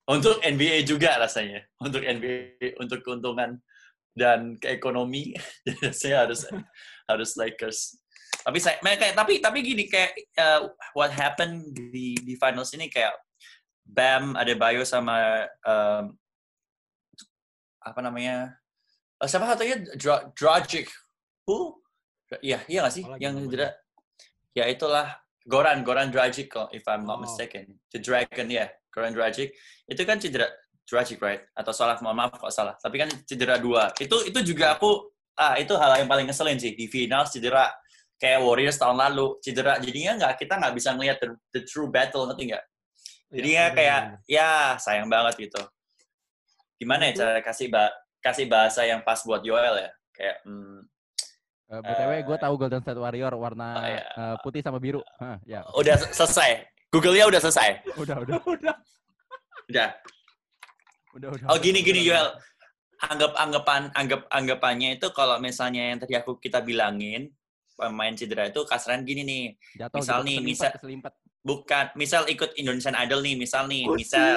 [0.09, 1.61] Untuk NBA juga rasanya.
[1.77, 3.61] Untuk NBA untuk keuntungan
[4.17, 5.35] dan ke ekonomi
[5.99, 6.47] saya harus
[7.05, 7.99] harus Lakers
[8.45, 13.17] tapi saya kayak tapi tapi gini kayak uh, what happened di di finals ini kayak
[13.85, 16.13] Bam Adebayo sama um,
[17.81, 18.53] apa namanya
[19.21, 19.81] eh, siapa satunya?
[19.97, 20.89] Dra- Dragic.
[21.49, 21.81] Who?
[22.41, 23.03] Iya iya nggak sih?
[23.05, 23.69] Apa lagi yang cedera
[24.53, 25.07] ya itulah
[25.45, 27.23] Goran Goran Dragic if I'm not Oh.
[27.23, 27.77] mistaken.
[27.93, 29.53] The Dragon ya Goran Dragic.
[29.85, 30.49] Itu kan cedera
[30.85, 31.45] Dragic right?
[31.53, 32.75] Atau salah mohon maaf kalau salah.
[32.77, 33.93] Tapi kan cedera dua.
[33.95, 36.73] Itu itu juga aku ah itu hal yang paling ngeselin sih.
[36.73, 37.69] Di final cedera
[38.17, 39.77] kayak Warriors tahun lalu cedera.
[39.77, 42.63] Jadinya nggak kita nggak bisa ngelihat the, the true battle ngerti nggak?
[43.35, 44.29] Jadi ya Iya, kayak bener-bener.
[44.29, 45.61] ya sayang banget gitu.
[46.77, 49.89] Gimana ya cara kasih ba- kasih bahasa yang pas buat Yoel ya?
[50.15, 50.79] Kayak hmm,
[51.65, 54.03] Eh, BTW gue Eh, tahu Golden State Warrior warna oh, iya.
[54.05, 55.01] eh, putih sama biru.
[55.17, 55.65] Hah, ya.
[55.73, 56.61] Udah selesai.
[56.93, 57.81] Google-nya udah selesai.
[58.01, 58.75] Udah, udah, Udah.
[59.65, 59.89] Udah.
[61.17, 61.47] udah, udah.
[61.49, 62.37] Oh gini gini Yuel.
[62.95, 67.27] Anggap anggapan anggap anggapannya itu kalau misalnya yang tadi aku kita bilangin
[67.75, 69.43] pemain cedera itu kasaran gini nih.
[69.75, 71.13] Jatuh misal gitu, nih, misal- keselimpet.
[71.45, 74.33] Bukan, misal ikut Indonesian Idol nih, misal nih, Oh, misal.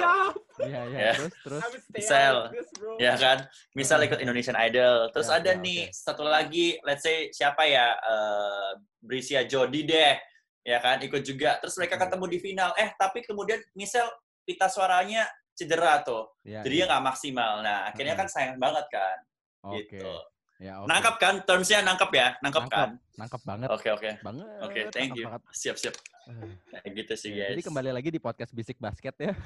[0.61, 0.99] Iya, iya.
[1.01, 1.13] Ya.
[1.17, 1.63] Terus, terus.
[1.89, 2.35] Misal.
[2.53, 2.69] this,
[3.01, 3.39] ya kan?
[3.73, 5.09] Misal ikut Indonesian Idol.
[5.09, 5.97] Terus Ya, ada ya, nih oke.
[5.97, 7.97] satu lagi, let's say siapa ya?
[7.97, 10.21] eh Brisia Jodi deh.
[10.61, 11.57] Ya kan, ikut juga.
[11.59, 12.03] Terus mereka Hmm.
[12.05, 12.71] ketemu di final.
[12.77, 14.05] Eh, tapi kemudian misal
[14.45, 15.25] pita suaranya
[15.57, 16.29] cedera tuh.
[16.45, 16.87] Ya, Jadi ya.
[16.87, 17.65] nggak maksimal.
[17.65, 18.21] Nah, akhirnya Hmm.
[18.21, 19.17] kan sayang banget kan.
[19.65, 19.97] Oke.
[19.97, 20.13] Gitu.
[20.59, 20.91] Ya, oke.
[20.91, 21.35] Nangkap kan?
[21.47, 22.35] Termsnya nangkap ya?
[22.43, 22.79] Nangkap Nangkep.
[22.83, 22.91] kan?
[23.15, 23.69] Nangkep banget.
[23.71, 24.11] Oke, oke.
[24.27, 24.47] Banget.
[24.59, 25.27] Oke, thank nangkep you.
[25.31, 25.43] banget.
[25.55, 25.95] Siap, siap.
[26.27, 26.51] Eh,
[26.83, 27.55] Kayak gitu sih, ya, guys.
[27.55, 29.33] Jadi kembali lagi di podcast Bisik Basket ya.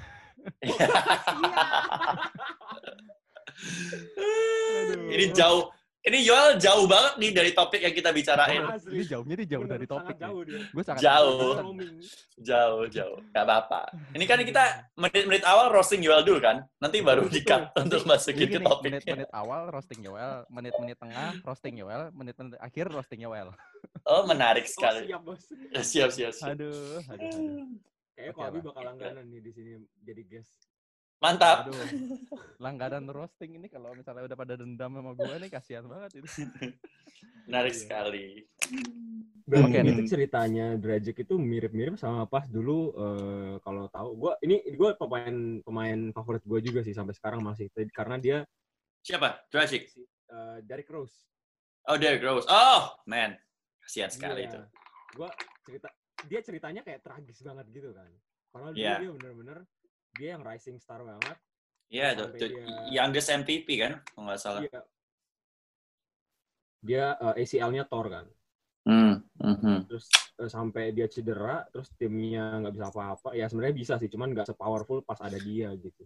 [5.13, 5.69] Ini jauh.
[6.03, 8.59] Ini Yoel jauh banget nih dari topik yang kita bicarain.
[8.91, 10.17] Ini jauhnya dia jauh Bener, dari topik.
[10.19, 10.59] jauh dia.
[10.67, 11.55] Gue sangat Jauh.
[12.43, 13.19] Jauh, jauh.
[13.31, 13.81] Gak apa-apa.
[14.11, 14.65] Ini kan kita
[14.99, 16.67] menit-menit awal roasting Yoel dulu kan?
[16.83, 18.99] Nanti baru di-cut untuk masukin ke topiknya.
[18.99, 23.55] menit-menit awal roasting Yoel, menit-menit tengah roasting Yoel, menit-menit akhir roasting Yoel.
[24.03, 25.07] Oh, menarik Oh, sekali.
[25.07, 25.43] siap, bos.
[25.87, 26.59] Siap, siap, siap.
[26.59, 27.67] Aduh, aduh, aduh.
[28.13, 29.71] Kayaknya Ko Abi bakal langganan nih di sini
[30.03, 30.51] jadi guest.
[31.23, 31.71] Mantap.
[31.71, 31.79] Aduh.
[32.59, 36.27] Langganan roasting ini kalau misalnya udah pada dendam sama gue nih kasihan banget itu.
[37.47, 37.81] Menarik Iya.
[37.81, 38.27] sekali.
[39.43, 44.63] Dan Oke, itu ceritanya Dragic itu mirip-mirip sama pas dulu eh, kalau tahu gua ini
[44.79, 48.39] gua pemain pemain favorit gua juga sih sampai sekarang masih karena dia
[49.03, 49.43] Siapa?
[49.51, 49.91] Dragic.
[50.31, 51.27] eh, Derrick Rose.
[51.85, 52.47] Oh, Derrick Rose.
[52.47, 53.35] Oh, man.
[53.83, 54.49] Kasihan sekali Iya.
[54.49, 54.61] itu.
[55.19, 55.29] Gua
[55.63, 55.91] cerita
[56.23, 58.11] dia ceritanya kayak tragis banget gitu kan.
[58.49, 58.97] Padahal dulu Iya.
[58.97, 59.59] dia bener-bener
[60.15, 61.37] dia yang rising star banget.
[61.93, 63.93] Iya, the, Sampai the dia- youngest MVP kan?
[64.03, 64.63] Kalau nggak salah.
[64.65, 64.81] Iya.
[66.83, 68.27] Dia eh, ACL-nya Thor kan.
[68.83, 69.23] Hmm.
[69.39, 69.87] mhm.
[69.87, 70.07] Terus
[70.41, 73.29] eh, sampai dia cedera, terus timnya nggak bisa apa-apa.
[73.33, 76.03] Ya sebenarnya bisa sih, cuman nggak sepowerful pas ada dia gitu.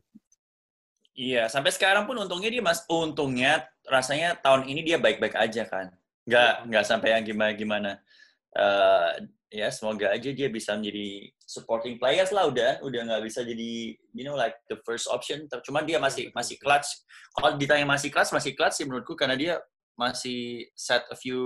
[1.17, 5.89] Iya, sampai sekarang pun untungnya dia mas, untungnya rasanya tahun ini dia baik-baik aja kan,
[6.29, 6.67] nggak Iya.
[6.69, 8.05] nggak sampai yang gimana-gimana.
[8.53, 9.13] Eh,
[9.47, 14.25] ya semoga aja dia bisa menjadi supporting players lah udah, udah nggak bisa jadi you
[14.27, 15.47] know like the first option.
[15.47, 16.89] Cuman dia masih betul, masih clutch.
[17.37, 19.55] Kalau ditanya masih clutch, masih clutch sih menurutku karena dia
[19.95, 21.41] masih set a few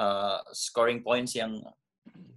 [0.00, 1.60] uh, scoring points yang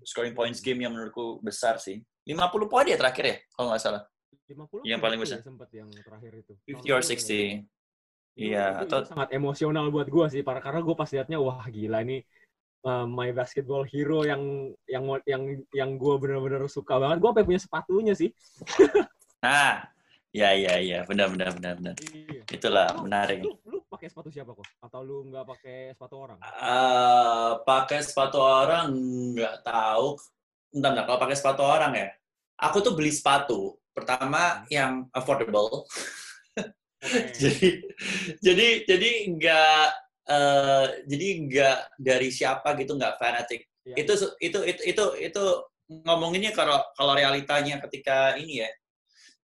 [0.06, 2.00] scoring points game yang menurutku besar sih.
[2.24, 4.04] 50 poin dia terakhir ya, kalau nggak salah.
[4.48, 5.38] 50 Yang paling 60 besar.
[5.40, 6.54] ya sempet yang terakhir itu.
[6.70, 7.18] 50 or 60.
[7.20, 7.72] Itu-
[8.34, 12.26] Iya, itu, atau sangat emosional buat gue sih, karena gue pas liatnya wah gila ini
[12.84, 17.18] uh, my basketball hero yang yang yang yang gue bener-bener suka banget.
[17.20, 18.30] Gue sampai punya sepatunya sih.
[19.44, 19.84] Nah,
[20.32, 21.96] ya ya ya, benar benar benar benar.
[22.00, 22.44] Iya.
[22.48, 23.40] Itulah Lu- menarik.
[23.44, 24.68] Lu, lu pakai sepatu siapa kok?
[24.80, 26.38] Atau lu nggak pakai sepatu orang?
[26.40, 28.88] Eh, pakai sepatu orang
[29.36, 30.16] nggak tahu.
[30.74, 32.10] Entar, entar, kalau pakai sepatu orang ya.
[32.64, 33.76] Aku tuh beli sepatu.
[33.94, 35.84] Pertama yang affordable.
[35.84, 35.92] Oke.
[37.44, 37.84] jadi
[38.40, 43.68] jadi jadi nggak eh, jadi nggak dari siapa gitu nggak fanatik.
[43.84, 45.44] Iya, Itu itu itu itu itu
[45.92, 48.70] ngomonginnya kalau kalau realitanya ketika ini ya.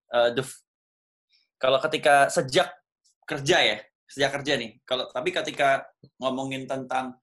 [0.09, 0.43] eh, the
[1.59, 2.71] kalau ketika sejak
[3.27, 4.79] kerja ya, sejak kerja nih.
[4.87, 5.83] Kalau tapi ketika
[6.17, 7.19] ngomongin tentang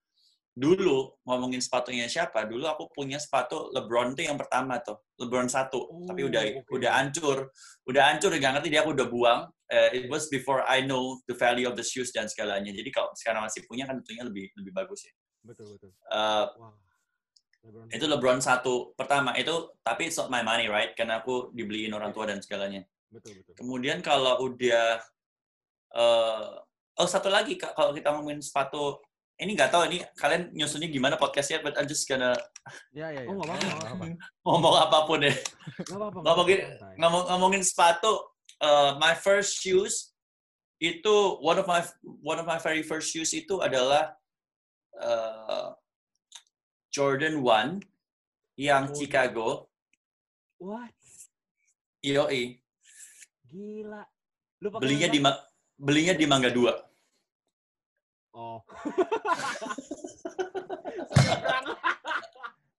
[0.56, 2.48] dulu ngomongin sepatunya siapa?
[2.48, 5.84] Dulu aku punya sepatu LeBron tuh yang pertama tuh, LeBron satu.
[6.08, 6.72] tapi Oh, udah oke.
[6.80, 7.38] udah hancur,
[7.84, 9.40] udah hancur nggak ngerti dia aku udah buang.
[9.68, 12.72] Eh, it was before I know the value of the shoes dan segalanya.
[12.72, 15.12] Jadi kalau sekarang masih punya kan tentunya lebih lebih bagus ya.
[15.44, 15.92] betul betul.
[15.92, 16.74] Eh, Wah.
[17.66, 21.92] LeBron itu LeBron satu pertama itu tapi it's not my money right karena aku dibeliin
[21.92, 22.80] orang tua dan segalanya.
[23.12, 23.54] Betul betul.
[23.60, 25.02] Kemudian kalau udah
[25.96, 26.46] eh
[26.96, 28.96] oh satu lagi kalau kita ngomongin sepatu
[29.36, 32.32] ini nggak tahu ini kalian nyusunnya gimana podcastnya but I'm just gonna
[32.90, 33.30] Ya, ya, ya.
[33.30, 34.04] Oh, nggak apa-apa.
[34.48, 35.34] ngomong apa pun ya
[35.84, 36.18] Nggak apa-apa.
[36.24, 36.58] ngomongin
[36.96, 38.10] ngomong ngomongin sepatu
[38.58, 40.16] eh, my first shoes
[40.76, 41.80] itu one of my
[42.20, 44.16] one of my very first shoes itu adalah
[44.98, 45.68] eh,
[46.90, 47.84] Jordan 1
[48.56, 49.48] yang Oh, Chicago
[50.56, 50.96] What?
[52.00, 52.56] IOI
[53.46, 54.02] Gila.
[54.58, 55.20] Lu belinya di
[55.76, 56.95] belinya di Mangga 2
[58.36, 58.60] Oh.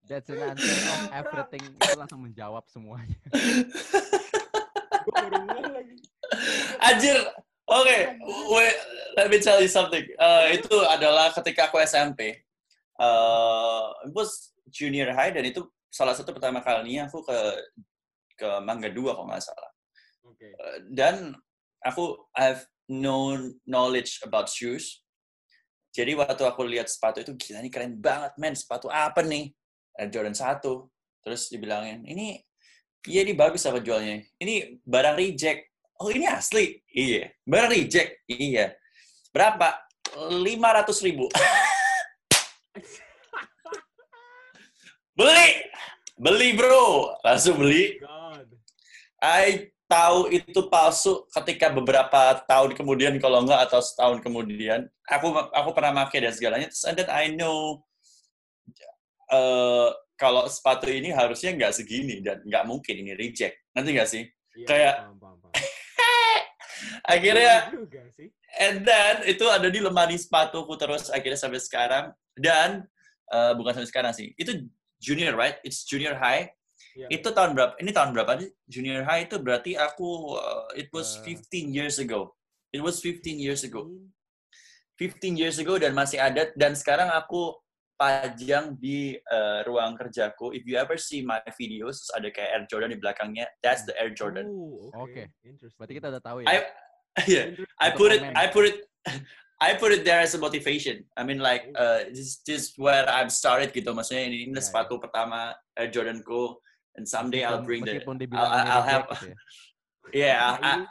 [0.08, 1.66] That's an answer of everything.
[1.82, 3.18] Itu langsung menjawab semuanya.
[6.78, 7.18] Anjir,
[7.66, 7.98] oke,
[8.54, 8.78] wait,
[9.18, 10.06] let me tell you something.
[10.06, 12.46] Eh, itu adalah ketika aku SMP.
[13.02, 17.40] Eh, it was junior high dan itu salah satu pertama kalinya aku ke
[18.38, 19.72] ke Mangga 2 kalau nggak salah.
[20.22, 20.54] Oke.
[20.54, 21.34] Eh, dan
[21.82, 23.36] aku I have no
[23.68, 25.04] knowledge about shoes.
[25.92, 28.54] Jadi waktu aku lihat sepatu itu, gila ini keren banget, men.
[28.54, 29.50] Sepatu apa nih?
[29.98, 30.62] Air Jordan 1.
[31.26, 32.40] Terus dibilangin, ini,
[33.10, 34.24] iya ini bagus apa jualnya.
[34.40, 35.68] Ini barang reject.
[36.00, 36.78] Oh ini asli?
[36.94, 37.34] Iya.
[37.44, 38.24] Barang reject?
[38.30, 38.78] Iya.
[39.34, 39.88] Berapa?
[40.16, 41.28] 500 ribu.
[45.18, 45.50] beli!
[46.18, 47.14] Beli bro!
[47.26, 48.00] Langsung beli.
[48.00, 48.48] God.
[49.22, 54.86] I tahu itu palsu ketika beberapa tahun kemudian kalau enggak atau setahun kemudian.
[55.08, 56.68] Aku aku pernah pakai dan segalanya.
[56.68, 57.82] Terus and then I know
[59.32, 63.64] eh, kalau sepatu ini harusnya nggak segini dan nggak mungkin ini reject.
[63.72, 64.24] Nanti nggak sih?
[64.58, 65.52] Iya, Kayak- paham, paham,
[67.14, 68.28] akhirnya Iya juga sih.
[68.60, 72.06] and then itu ada di lemari sepatuku terus akhirnya sampai sekarang.
[72.36, 72.84] Dan
[73.32, 74.34] eh, bukan sampai sekarang sih.
[74.36, 75.62] Itu junior right?
[75.62, 76.50] It's junior high
[76.98, 77.08] Iya.
[77.14, 81.22] itu tahun berapa ini tahun berapa sih junior high itu berarti aku uh, it was
[81.22, 81.38] Eh.
[81.38, 82.34] 15 years ago
[82.74, 84.10] it was 15 years ago Hmm.
[84.98, 87.54] 15 years ago dan masih ada dan sekarang aku
[87.94, 92.64] pajang di uh, ruang kerjaku if you ever see my videos terus ada kayak Air
[92.66, 95.30] Jordan di belakangnya that's the Air Jordan Oh, Oke.
[95.42, 95.78] Interesting.
[95.78, 96.48] Berarti kita udah tahu ya.
[96.50, 96.58] I
[97.34, 97.46] yeah
[97.78, 98.22] I put it.
[98.34, 98.78] I put it
[99.58, 103.06] I put it there as a motivation I mean like uh, this this is where
[103.10, 104.62] I'm started gitu maksudnya ini, ini ya.
[104.62, 106.62] sepatu pertama Air Jordanku
[106.98, 108.02] and someday I'll bring the
[108.34, 109.38] I'll- I'll have- gitu ya.
[110.26, 110.82] yeah I- I, Ini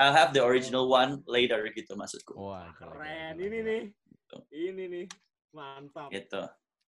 [0.00, 2.32] I'll have the original one later gitu maksudku.
[2.32, 3.36] Wah, keren.
[3.36, 3.82] Ini nih.
[4.48, 5.06] Ini nih.
[5.52, 6.08] Mantap.
[6.08, 6.42] Gitu.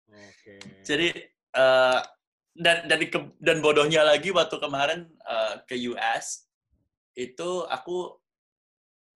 [0.06, 0.54] Oke.
[0.86, 1.08] Jadi
[1.52, 2.00] eh,
[2.54, 6.46] dan dan ke- dan bodohnya lagi waktu kemarin eh, ke US
[7.18, 8.14] itu aku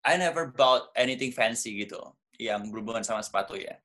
[0.03, 1.99] I never bought anything fancy gitu
[2.39, 3.79] yang berhubungan sama sepatu ya.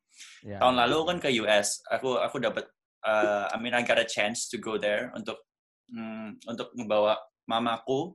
[0.46, 2.68] Ya, Tahun lalu kan ke US, aku aku dapat
[3.06, 5.42] eh, I mean I got a chance to go there untuk
[5.90, 7.18] hmm, untuk membawa
[7.50, 8.14] mamaku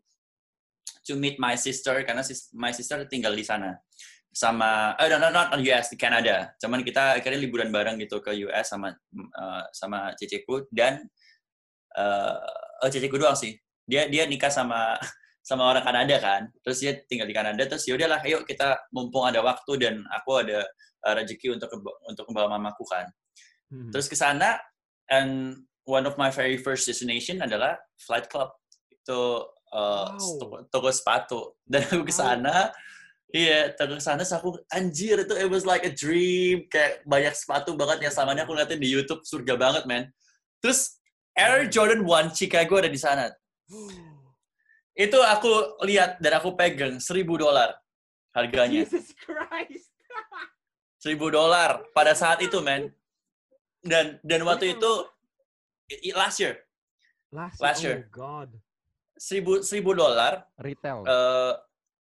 [1.07, 3.79] to meet my sister karena sis- my sister tinggal di sana
[4.37, 6.53] sama eh no, no, not on US di Canada.
[6.61, 11.01] Cuman kita akhirnya liburan bareng gitu ke US sama eh, sama ceceku dan
[11.97, 12.37] eh
[12.85, 13.57] oh, ceceku doang sih.
[13.89, 15.01] Dia dia nikah sama
[15.49, 16.43] sama orang Kanada kan.
[16.61, 20.45] Terus dia tinggal di Kanada terus ya udahlah ayo kita mumpung ada waktu dan aku
[20.45, 20.69] ada
[21.09, 21.73] eh, rezeki untuk
[22.05, 23.09] untuk membawa mamaku kan.
[23.73, 23.89] Hmm.
[23.89, 24.61] Terus ke sana
[25.11, 28.51] and one of my very first destination adalah Flight Club.
[28.91, 30.67] Itu uh, Wow.
[30.71, 31.41] toko, sepatu.
[31.71, 32.71] Dan aku ke sana
[33.35, 37.75] Iya, toko ke sana aku anjir itu it was like a dream kayak banyak sepatu
[37.75, 40.09] banget yang selama ini aku ngeliatin di YouTube surga banget man.
[40.63, 41.03] Terus
[41.37, 43.29] Air Jordan 1 Chicago ada di sana.
[44.97, 47.77] Itu aku lihat dan aku pegang 1000 dolar
[48.33, 48.87] harganya.
[48.87, 49.93] Jesus Christ.
[51.05, 52.89] 1000 dolar pada saat itu man.
[53.87, 54.93] Dan dan waktu itu
[56.13, 56.59] last year
[57.31, 58.07] Last, Last year.
[58.07, 58.51] Oh God.
[59.19, 61.03] 1000 1000 dolar Retail.
[61.05, 61.53] eh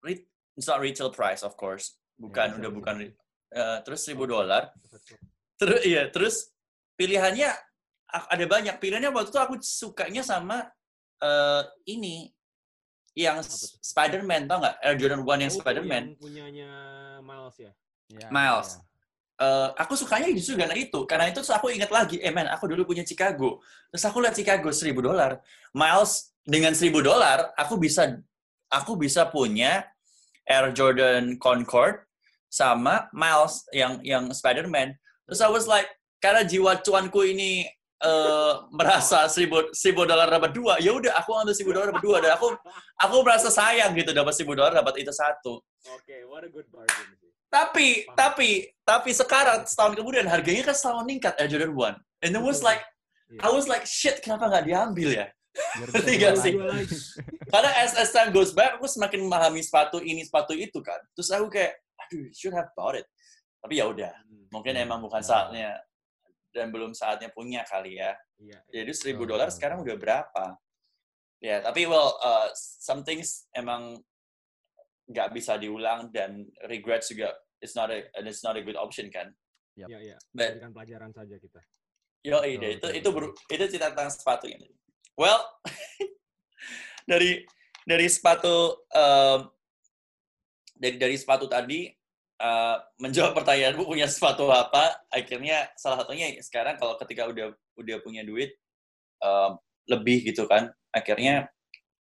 [0.03, 1.95] re- it's not retail price of course.
[2.19, 2.95] Bukan bisa, udah bukan
[3.51, 4.71] eh, terus 1000 dolar.
[5.55, 6.51] Terus iya, terus
[6.95, 7.47] pilihannya
[8.11, 8.75] ada banyak.
[8.79, 10.67] Pilihannya waktu itu aku sukanya sama
[11.23, 12.27] eh ini
[13.15, 13.39] yang?
[13.79, 14.75] Spider-Man tau nggak?
[14.83, 16.03] Air Jordan 1 yang Oh, Spider-Man.
[16.11, 16.69] Yang punyanya
[17.23, 17.71] Miles ya.
[18.11, 18.69] Ya, Miles.
[18.75, 18.83] ya.
[19.35, 21.03] Eh, aku sukanya justru karena itu.
[21.03, 23.59] Karena itu terus aku ingat lagi, eh man, aku dulu punya Chicago.
[23.91, 25.43] Terus aku lihat Chicago 1000 dolar.
[25.75, 28.15] Miles dengan 1000 dolar, aku bisa
[28.71, 29.83] aku bisa punya
[30.47, 32.07] Air Jordan Concord
[32.47, 34.95] sama Miles yang yang Spider-Man.
[35.27, 35.91] Terus I was like,
[36.23, 37.67] karena jiwa cuanku ini
[37.99, 39.75] eh, merasa 1000 1000
[40.07, 42.55] dolar dapat dua, ya udah aku ambil 1000 dolar dapat dua dan aku
[43.03, 45.59] aku merasa sayang gitu dapat 1000 dolar dapat itu satu.
[45.91, 47.24] Oke, what a good bargain.
[47.49, 48.15] Tapi, Paham.
[48.17, 48.49] tapi,
[48.83, 52.25] tapi sekarang setahun kemudian harganya kan selalu meningkat Air Jordan 1.
[52.25, 52.83] And it was like,
[53.39, 55.27] I was like, shit, kenapa nggak diambil ya?
[55.79, 56.53] Ngerti nggak jual sih?
[57.53, 60.99] Karena as, as time goes by, aku semakin memahami sepatu ini, sepatu itu kan.
[61.15, 63.07] Terus aku kayak, aduh, should have bought it.
[63.63, 65.25] Tapi ya udah, Hmm, mungkin Hmm, emang bukan ya.
[65.25, 65.69] saatnya
[66.51, 68.15] dan belum saatnya punya kali ya.
[68.39, 68.59] Iya.
[68.83, 70.45] Jadi seribu dolar sekarang udah berapa?
[71.39, 73.99] Ya, tapi well, uh, some things emang
[75.05, 79.29] nggak bisa diulang dan regrets juga it's not a it's not a good option kan.
[79.75, 79.91] Yap.
[79.91, 80.17] Iya, iya.
[80.31, 81.61] But Berikan pelajaran saja kita.
[82.25, 84.65] Yo, ide itu itu beru- itu cerita tentang sepatu ini.
[85.13, 85.45] Well,
[87.11, 87.45] dari
[87.85, 89.39] dari sepatu em,
[90.73, 91.85] dari dari sepatu tadi
[92.41, 95.05] eh, menjawab pertanyaanmu punya sepatu apa?
[95.13, 98.57] Akhirnya salah satunya sekarang kalau ketika udah udah punya duit
[99.21, 99.51] em,
[99.85, 101.45] lebih gitu kan, akhirnya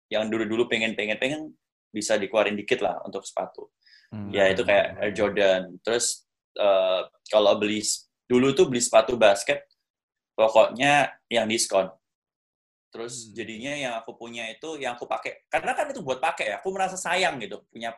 [0.09, 1.53] yang dulu-dulu pengen-pengen pengen
[1.95, 3.71] bisa dikeluarin dikit lah untuk sepatu.
[4.11, 4.27] Hmm.
[4.35, 5.61] Ya itu kayak Air Jordan.
[5.79, 6.27] Terus
[6.59, 7.79] eh, kalau beli
[8.27, 9.63] dulu tuh beli sepatu basket
[10.35, 11.87] pokoknya yang diskon.
[12.91, 13.31] Terus Hmm.
[13.35, 16.55] jadinya yang aku punya itu yang aku pakai karena kan itu buat pakai ya.
[16.59, 17.95] Aku merasa sayang gitu punya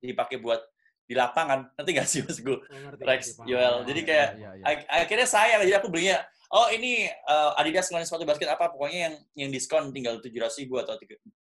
[0.00, 0.60] dipakai buat
[1.04, 1.74] di lapangan.
[1.74, 2.54] Nanti gak sih maksud gue?
[2.54, 3.34] Oh, Rex.
[3.42, 3.82] Joel.
[3.82, 3.88] Paham.
[3.88, 4.64] Jadi kayak Iya, iya.
[4.64, 8.98] Ak- akhirnya sayang jadi aku belinya oh ini uh, Adidas ngeluarin sepatu basket apa pokoknya
[9.10, 10.94] yang yang diskon tinggal tujuh ratus ribu atau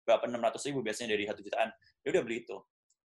[0.03, 1.71] berapa enam ratus ribu biasanya dari satu jutaan
[2.03, 2.57] ya udah beli itu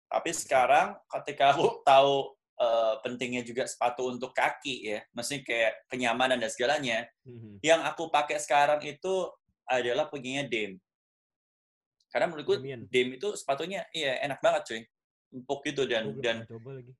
[0.07, 6.37] tapi sekarang ketika aku tahu uh, pentingnya juga sepatu untuk kaki ya maksudnya kayak kenyamanan
[6.37, 7.59] dan segalanya Mhm.
[7.59, 9.29] yang aku pakai sekarang itu
[9.67, 10.79] adalah punyanya Dame
[12.07, 12.55] karena menurutku.
[12.87, 14.81] Dame itu sepatunya iya enak banget cuy
[15.27, 16.95] empuk gitu dan belum dan coba lagi.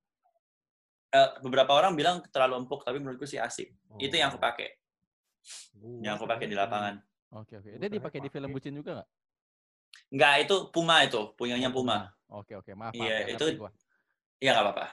[1.15, 4.67] uh, beberapa orang bilang terlalu empuk tapi menurutku sih asik itu yang aku Oh, pakai
[5.73, 6.95] gua yang aku pakai di lapangan
[7.27, 7.75] Oke oke.
[7.75, 9.09] Dia dipakai di film bucin juga nggak?
[10.07, 12.07] Enggak, itu Puma itu, punyanya Puma.
[12.31, 12.71] Oke oke.
[12.75, 12.95] Maaf.
[12.95, 13.59] Iya, itu-.
[14.39, 14.87] Iya nggak apa-apa.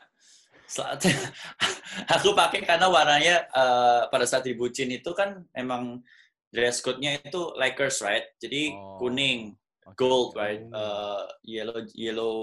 [2.18, 6.02] Aku pakai karena warnanya eh, pada saat di bucin itu kan emang
[6.48, 8.26] dress code-nya itu Lakers, right?
[8.40, 9.54] Jadi Oh, kuning,
[9.84, 10.62] oke, gold, right?
[10.62, 12.34] Eh, yellow, yellow,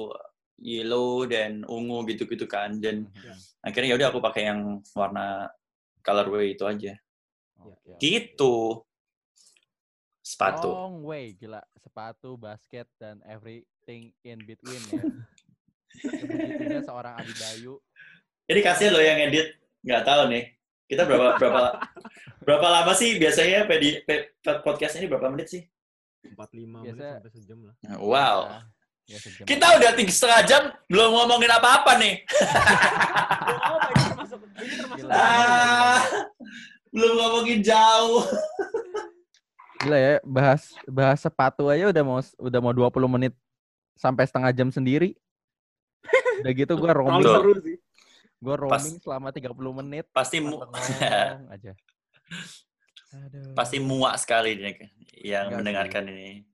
[0.61, 2.77] yellow dan ungu gitu-gitu kan.
[2.77, 3.35] Dan Mhm.
[3.65, 5.49] akhirnya ya udah aku pakai yang warna
[6.05, 6.93] colorway itu aja.
[7.59, 7.97] Oke.
[7.97, 8.55] Gitu.
[10.31, 10.71] Sepatu.
[10.71, 11.59] Long way, gila.
[11.75, 15.03] Sepatu, basket, dan everything in between ya.
[15.91, 17.75] Sebegitunya seorang Adi Bayu.
[18.47, 20.55] Jadi kasihan loh yang edit, nggak tahu nih.
[20.87, 21.63] Kita berapa berapa
[22.47, 25.63] berapa lama sih biasanya pedi, pe- podcast ini berapa menit sih?
[26.23, 26.39] 45
[26.79, 27.75] menit Biasa- sampai sejam lah.
[27.99, 28.39] Wow.
[29.07, 29.43] Ya, sejam.
[29.43, 32.23] Kita udah tiga setengah jam belum ngomongin apa-apa nih.
[32.23, 35.11] Oh, ini termasuk ini termasuk Gila.
[35.11, 35.99] Ah,
[36.87, 38.23] belum ngomongin jauh.
[39.81, 43.33] Gila ya, bahas bahas sepatu aja udah mau udah mau 20 menit
[43.97, 45.17] sampai setengah jam sendiri.
[46.45, 47.77] Udah gitu gua terlalu roaming, seru sih.
[48.41, 50.05] Pas- roaming selama 30 menit.
[50.13, 50.61] Pasti mu,
[51.55, 51.73] aja.
[53.11, 53.51] Aduh.
[53.59, 54.87] pasti muak sekali nih
[55.19, 56.47] yang Enggak mendengarkan ini.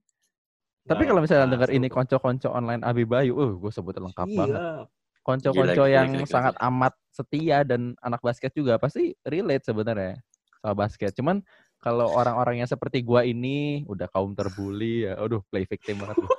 [0.89, 4.25] Tapi kalau misalnya Nah, denger seru ini konco-konco online Abi Bayu, uh, gue sebut lengkap
[4.33, 4.57] banget.
[4.57, 4.89] Iya.
[5.21, 6.33] Konco-konco Gila, gila, yang gila, gila.
[6.33, 10.15] sangat amat setia dan anak basket juga pasti relate sebenarnya
[10.63, 11.11] sama basket.
[11.13, 11.43] Cuman
[11.77, 16.17] kalau orang-orang yang seperti gua ini udah kaum terbully ya, aduh play victim banget.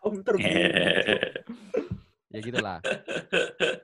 [0.00, 0.48] Kaum terburu.
[2.32, 2.78] ya gitulah.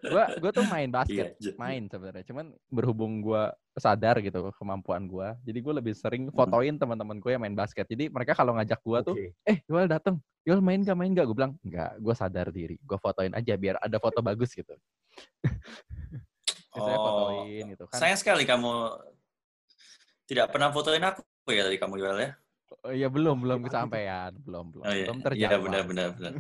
[0.01, 2.25] Gua gua tuh main basket, Iya, j- main sebenarnya.
[2.25, 7.43] Cuman berhubung gua sadar gitu kemampuan gua, jadi gua lebih sering fotoin teman-teman gue yang
[7.45, 7.85] main basket.
[7.85, 9.37] Jadi mereka kalau ngajak gua tuh, Oke.
[9.45, 10.17] eh Yoel dateng,
[10.49, 11.29] Yoel main gak main gak?
[11.29, 14.73] Gue bilang enggak, gue sadar diri, gue fotoin aja biar ada foto bagus gitu.
[16.77, 17.97] Oh, fotoin gitu kan.
[17.97, 18.69] sayang sekali kamu
[20.27, 22.31] tidak pernah fotoin aku ya tadi kamu jual ya.
[22.83, 25.61] Oh, iya belum belum kesampaian, belum belum Oh iya, belum iya terjawab.
[25.71, 26.33] benar benar benar.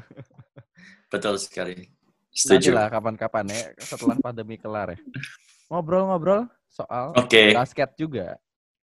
[1.12, 1.86] Betul sekali.
[1.86, 2.74] Nanti Setuju.
[2.74, 4.98] lah kapan-kapan ya setelah pandemi kelar ya.
[5.70, 7.54] Ngobrol-ngobrol soal Oke.
[7.54, 8.34] basket juga.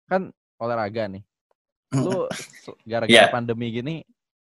[0.05, 0.29] Kan
[0.61, 1.25] olahraga nih.
[1.97, 2.29] Lu
[2.85, 3.33] gara-gara Iya.
[3.33, 4.05] pandemi gini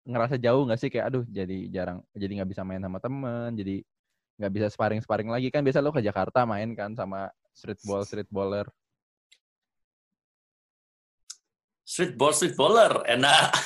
[0.01, 3.85] ngerasa jauh nggak sih kayak aduh jadi jarang jadi nggak bisa main sama temen jadi
[4.41, 8.01] nggak bisa sparring sparring lagi kan biasa lu ke Jakarta main kan sama street ball
[11.91, 13.51] street baller Street ball, street baller, enak.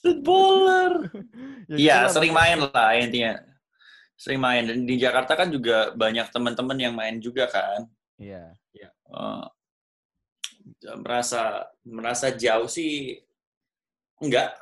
[0.00, 0.92] street baller.
[1.68, 3.32] Ya Iya, gitulah, sering main lah intinya.
[4.16, 7.84] Sering main dan di Jakarta kan juga banyak teman-teman yang main juga kan.
[8.16, 8.56] iya
[9.10, 9.44] Eh,
[10.96, 13.20] merasa merasa jauh sih
[14.22, 14.54] enggak.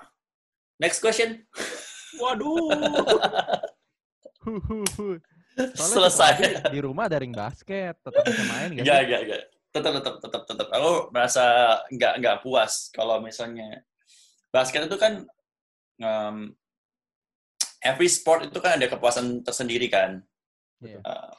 [0.83, 1.47] Next question.
[2.23, 2.75] Waduh.
[5.75, 6.33] Soalnya Selesai.
[6.71, 9.43] di rumah daring basket tetap bisa main gak Enggak, enggak, enggak.
[9.69, 10.69] Tetap, tetap, tetap, tetap.
[10.73, 11.45] Aku merasa
[11.93, 13.85] enggak, enggak puas kalau misalnya
[14.49, 15.29] basket itu kan
[16.01, 16.57] um,
[17.85, 20.23] every sport itu kan ada kepuasan tersendiri kan.
[20.81, 21.01] Iya.
[21.05, 21.35] Uh,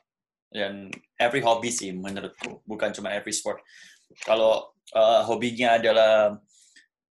[0.49, 0.89] dan
[1.21, 3.61] every hobby sih menurutku, bukan cuma every sport.
[4.25, 6.33] Kalau uh, hobinya adalah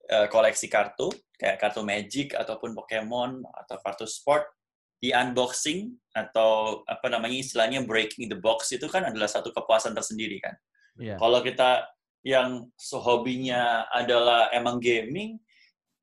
[0.09, 4.49] uh, koleksi kartu, kayak kartu Magic ataupun Pokemon atau kartu sport,
[4.97, 10.41] di unboxing atau apa namanya istilahnya breaking the box itu kan adalah satu kepuasan tersendiri
[10.41, 10.57] kan.
[10.97, 11.15] Iya.
[11.17, 11.85] Kalau kita
[12.25, 15.39] yang so hobinya adalah emang gaming,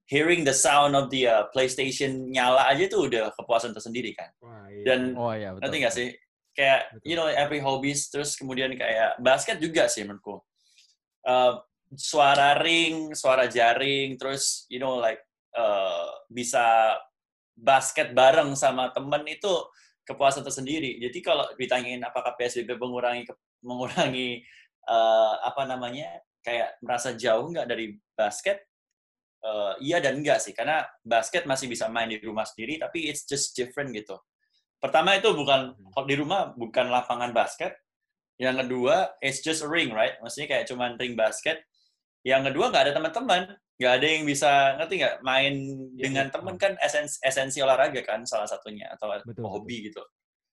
[0.08, 4.30] hearing the sound of the uh, PlayStation nyala aja itu udah kepuasan tersendiri kan.
[4.40, 4.84] Wah, iya.
[4.84, 5.62] Dan Oh iya betul.
[5.68, 6.08] Nanti nggak sih?
[6.54, 7.02] Kayak, Betul.
[7.02, 10.38] you know, every hobbies, terus kemudian kayak basket juga sih menurutku.
[11.26, 11.58] Uh,
[11.98, 15.18] suara ring, suara jaring, terus, you know, like,
[15.58, 16.94] uh, bisa
[17.58, 19.50] basket bareng sama temen itu
[20.04, 21.00] kepuasan tersendiri.
[21.00, 23.24] Jadi kalau ditanyain apakah PSBB mengurangi
[23.64, 24.44] mengurangi
[24.88, 28.60] uh, apa namanya kayak merasa jauh nggak dari basket?
[29.44, 33.28] Uh, iya dan enggak sih, karena basket masih bisa main di rumah sendiri, tapi it's
[33.28, 34.16] just different gitu.
[34.80, 37.72] Pertama itu bukan kalau di rumah bukan lapangan basket.
[38.36, 40.16] Yang kedua, it's just a ring, right?
[40.20, 41.60] Maksudnya kayak cuman ring basket.
[42.24, 43.42] Yang kedua nggak ada teman-teman.
[43.74, 45.54] nggak ada yang bisa ngerti nggak main
[45.98, 46.32] Iya, dengan iya.
[46.32, 49.98] temen kan esensi, esensi olahraga kan salah satunya atau Betul, hobi gitu.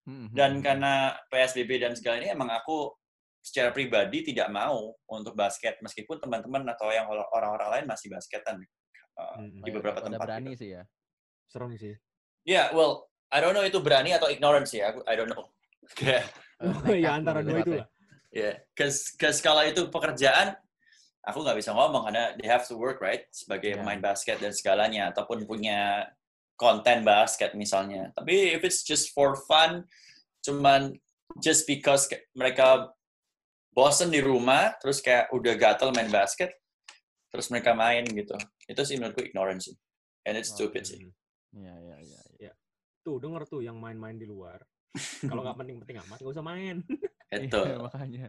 [0.09, 2.89] Hmm, Dan hmm, karena PSBB dan segala ini emang aku
[3.41, 8.61] secara pribadi tidak mau untuk basket meskipun teman-teman atau yang orang-orang lain masih basketan
[9.17, 9.65] uh, Mm-mm.
[9.65, 10.21] di ya, beberapa tempat.
[10.21, 10.61] berani gitu.
[10.61, 10.83] sih ya.
[11.49, 11.95] Serem sih.
[12.45, 14.93] Ya, well, I don't know itu berani atau ignorance ya.
[14.93, 15.49] Aku I don't know.
[15.97, 16.29] Kayak
[16.61, 17.89] Oh, ya antara dua itu lah.
[18.29, 20.53] Ya, cause, cause kalau itu pekerjaan,
[21.25, 23.81] aku nggak bisa ngomong karena they have to work right sebagai Ya.
[23.81, 26.05] pemain basket dan segalanya ataupun punya
[26.55, 28.13] konten basket misalnya.
[28.13, 29.89] Tapi if it's just for fun,
[30.45, 30.93] cuman
[31.41, 32.05] just because
[32.37, 32.93] mereka
[33.71, 36.51] bosen di rumah, terus kayak udah gatel main basket,
[37.31, 38.35] terus mereka main gitu.
[38.67, 39.75] Itu sih menurutku ignorance sih.
[40.27, 41.01] And it's stupid sih.
[41.51, 42.21] Iya, iya, iya.
[42.37, 42.53] iya.
[43.01, 44.61] Tuh denger tuh yang main-main di luar.
[45.31, 46.83] Kalau nggak penting-penting amat nggak usah main.
[47.31, 47.59] Itu.
[47.63, 48.27] Iya, makanya.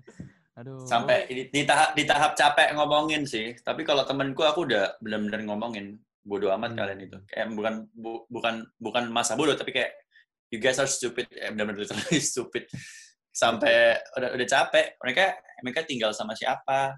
[0.53, 0.85] Aduh.
[0.85, 5.49] sampai di, di tahap di tahap capek ngomongin sih tapi kalau temenku aku udah benar-benar
[5.49, 6.79] ngomongin bodoh amat Hmm.
[6.85, 9.97] kalian itu kayak bukan bu- bukan bukan masa bodoh tapi kayak
[10.53, 12.69] you guys are stupid eh, benar-benar literally stupid
[13.33, 15.25] sampai udah udah capek mereka
[15.65, 16.95] mereka tinggal sama siapa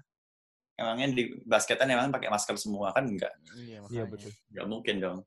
[0.75, 4.11] emangnya di basketan emang pakai masker semua kan enggak Iya, Iya makanya.
[4.11, 4.31] betul.
[4.51, 5.19] enggak mungkin dong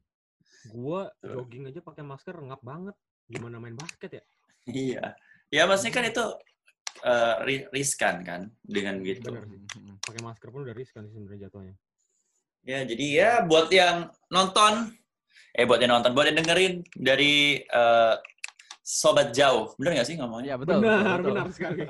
[0.68, 2.92] Gua jogging aja pakai masker ngap banget.
[3.24, 4.24] Gimana main basket ya?
[4.68, 5.16] iya
[5.48, 6.24] ya maksudnya kan itu
[7.00, 9.32] eh, ri- riskan kan dengan gitu
[10.04, 11.74] Pakai masker pun udah riskan sih sebenarnya jatuhnya.
[12.68, 14.92] Ya, jadi ya buat yang nonton,
[15.56, 18.14] eh buat yang nonton, buat yang dengerin dari eh,
[18.88, 20.56] sobat jauh, bener nggak sih ngomongnya?
[20.56, 20.80] Iya, betul.
[20.80, 21.28] benar, betul.
[21.36, 21.80] benar sekali.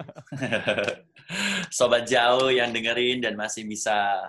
[1.78, 4.26] sobat jauh yang dengerin dan masih bisa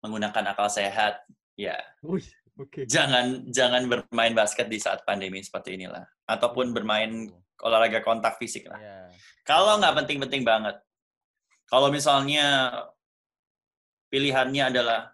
[0.00, 1.28] menggunakan akal sehat,
[1.60, 2.24] ya Wih,
[2.56, 2.88] oke.
[2.88, 7.28] jangan jangan bermain basket di saat pandemi seperti inilah, ataupun bermain
[7.60, 8.80] olahraga kontak fisik lah.
[8.80, 8.98] Iya.
[9.44, 10.80] Kalau nggak penting-penting banget.
[11.68, 12.72] Kalau misalnya
[14.08, 15.12] pilihannya adalah,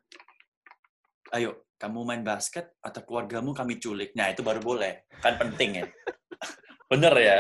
[1.34, 4.14] ayo kamu main basket atau keluargamu kami culik.
[4.14, 5.10] Nah itu baru boleh.
[5.18, 5.86] Kan penting ya.
[6.94, 7.38] Bener ya?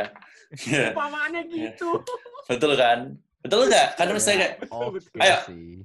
[0.90, 2.02] Umpamaannya gitu.
[2.50, 3.14] Betul kan?
[3.38, 3.88] Betul nggak?
[3.94, 5.36] Kan harus saya Oke Ayo.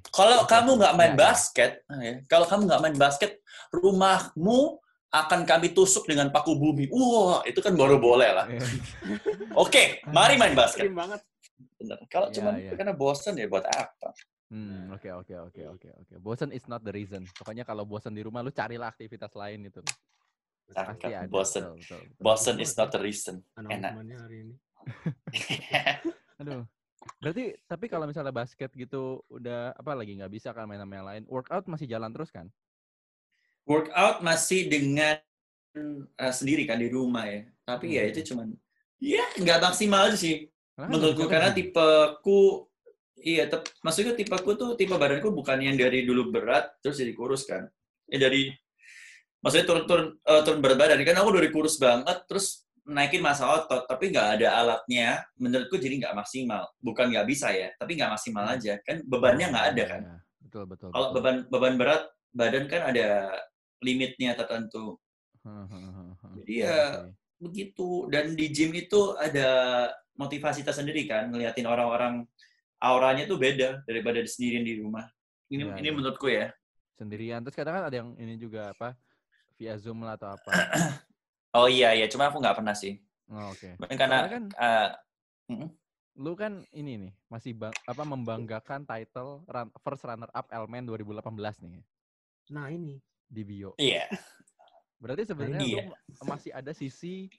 [0.10, 1.20] kalau kamu nggak main Ya, ya.
[1.20, 3.32] basket, ya, kalau kamu nggak main basket,
[3.70, 6.88] rumahmu akan kami tusuk dengan paku bumi.
[6.90, 8.46] Wah, itu kan baru boleh lah.
[9.62, 10.86] Oke, mari main basket.
[10.88, 11.22] Banget.
[11.76, 11.98] Bener.
[12.08, 12.72] Kalau Iya, cuma iya.
[12.78, 14.14] karena bosan ya buat apa?
[14.50, 16.14] Hmm, oke oke oke oke oke.
[16.18, 17.22] Bosan is not the reason.
[17.38, 19.86] Pokoknya kalau bosan di rumah lu carilah aktivitas lain gitu.
[20.70, 21.28] Pasti Cakep, ada.
[21.28, 21.64] bosan.
[21.66, 22.22] Betul, betul, betul.
[22.22, 23.36] Bosan is not the reason.
[23.58, 24.54] Announcement-nya hari ini.
[26.40, 26.64] Aduh.
[27.20, 31.08] Berarti tapi kalau misalnya basket gitu udah apa lagi nggak bisa kan main sama yang
[31.08, 31.24] lain.
[31.26, 32.48] Workout masih jalan terus kan?
[33.66, 35.18] Workout masih dengan
[36.16, 37.46] eh, sendiri kan di rumah ya.
[37.64, 38.12] Tapi ya Hmm.
[38.12, 38.48] itu cuman
[39.00, 41.72] ya nggak maksimal aja sih kan menurutku karena sih.
[41.72, 42.68] tipeku
[43.20, 47.48] iya tep, maksudnya tipeku tuh tipe badanku bukan yang dari dulu berat terus jadi kurus
[47.48, 47.68] kan.
[48.08, 48.52] Ya dari
[49.40, 53.46] maksudnya turun turun eh, turun berat badan kan aku dari kurus banget terus naikin masa
[53.46, 58.12] otot tapi nggak ada alatnya menurutku jadi nggak maksimal bukan nggak bisa ya tapi nggak
[58.18, 60.18] maksimal aja kan bebannya nggak ada Iya, kan iya.
[60.50, 60.90] Betul betul.
[60.90, 63.30] kalau beban beban berat badan kan ada
[63.86, 64.98] limitnya tertentu
[66.36, 67.12] Jadi Iya ya, sih.
[67.40, 69.50] begitu dan di gym itu ada
[70.20, 72.26] motivasi tersendiri kan ngeliatin orang-orang
[72.82, 75.06] auranya tuh beda daripada sendirian di rumah
[75.48, 75.96] ini Iya, ini iya.
[75.96, 76.50] menurutku ya
[77.00, 77.40] sendirian.
[77.48, 78.92] Terus kadang kan ada yang ini juga apa
[79.60, 80.50] via Zoom lah atau apa.
[81.60, 82.96] oh iya iya cuma aku nggak pernah sih
[83.30, 83.78] Oh, Oke.
[83.78, 84.90] Mungkin karena Soalnya kan eh,
[85.54, 85.70] mm,
[86.18, 91.30] lu kan ini nih masih bang, apa membanggakan title run, first runner up Elmen 2018
[91.62, 91.86] nih
[92.50, 92.98] Nah ini.
[93.30, 93.78] di bio.
[93.78, 94.10] iya
[94.98, 95.94] Berarti sebenarnya lu
[96.26, 97.30] masih ada sisi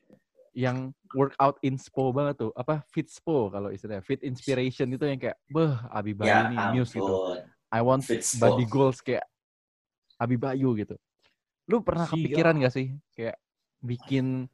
[0.54, 5.74] yang workout inspo banget tuh, apa fitspo kalau istilahnya fit inspiration itu yang kayak beh
[5.90, 7.14] Abi Bayu ya nih muse gitu.
[7.74, 8.46] I want Fitspo.
[8.54, 9.26] body goals kayak
[10.22, 10.94] Abi Bayu gitu.
[11.70, 12.18] Lu pernah Siap.
[12.18, 13.38] kepikiran gak sih kayak
[13.78, 14.50] bikin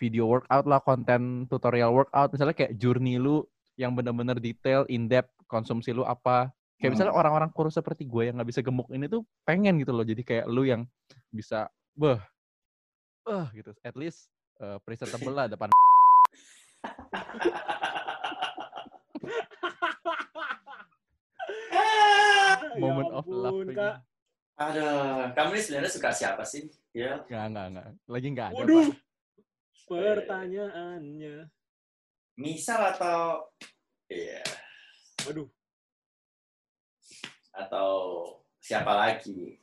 [0.00, 3.44] video workout lah, konten tutorial workout, misalnya kayak journey lu
[3.76, 6.48] yang bener-bener detail, in depth, konsumsi lu apa?
[6.80, 7.20] Kayak misalnya Hmm.
[7.20, 10.04] orang-orang kurus seperti gue yang nggak bisa gemuk ini tuh pengen gitu loh.
[10.04, 10.88] Jadi kayak lu yang
[11.32, 12.20] bisa, beh,
[13.24, 13.72] beh gitu.
[13.84, 14.28] At least
[14.60, 15.68] eh, presentable lah depan.
[22.80, 23.24] Moment of
[23.64, 23.72] ini.
[23.72, 24.15] Kak.
[24.56, 24.88] Aduh,
[25.32, 27.86] kamu ini sebenarnya suka siapa sih ya Nggak, nggak, nggak.
[28.06, 28.88] Lagi nggak ada, Waduh.
[28.88, 28.98] Pak.
[29.86, 31.36] Pertanyaannya.
[32.36, 33.48] misal atau
[34.06, 34.44] iya
[35.24, 35.48] Waduh.
[37.50, 37.88] atau
[38.58, 39.56] siapa lagi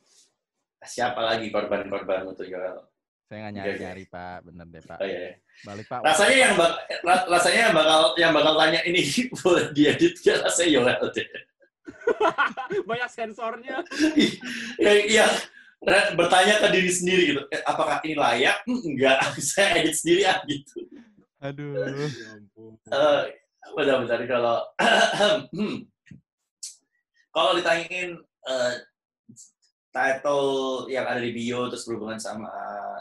[0.80, 2.82] siapa lagi korban-korban untuk Yoel
[3.24, 3.66] Saya nggak Iya, iya.
[3.72, 4.36] nyari-nyari, Pak.
[4.44, 4.98] Bener deh, Pak.
[5.00, 5.32] oh, iya.
[5.64, 6.00] Balik, Pak.
[6.02, 9.00] rasanya yang bak- ra- rasanya yang bakal yang bakal tanya ini
[9.40, 11.26] boleh diedit ya rasanya Yoel deh
[12.90, 13.84] Banyak sensornya.
[14.80, 15.32] yang
[16.16, 18.64] bertanya ke diri sendiri gitu, "Eh, apakah ini layak?
[18.64, 19.20] Hmm, enggak,
[19.52, 20.88] saya edit sendiri ah gitu.
[21.44, 21.76] Aduh.
[21.76, 22.72] Ya ampun.
[22.88, 23.22] Eh,
[23.72, 24.58] bentar-bentar kalau
[25.56, 25.76] hmm.
[27.32, 28.72] kalau ditanyain eh,
[29.94, 30.48] title
[30.90, 32.50] yang ada di bio terus berhubungan sama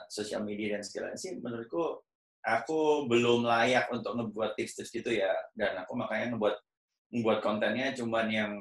[0.08, 2.00] sosial media dan segala sih menurutku
[2.44, 6.56] aku belum layak untuk ngebuat tips-tips gitu ya dan aku makanya ngebuat
[7.16, 8.52] ngebuat kontennya cuman yang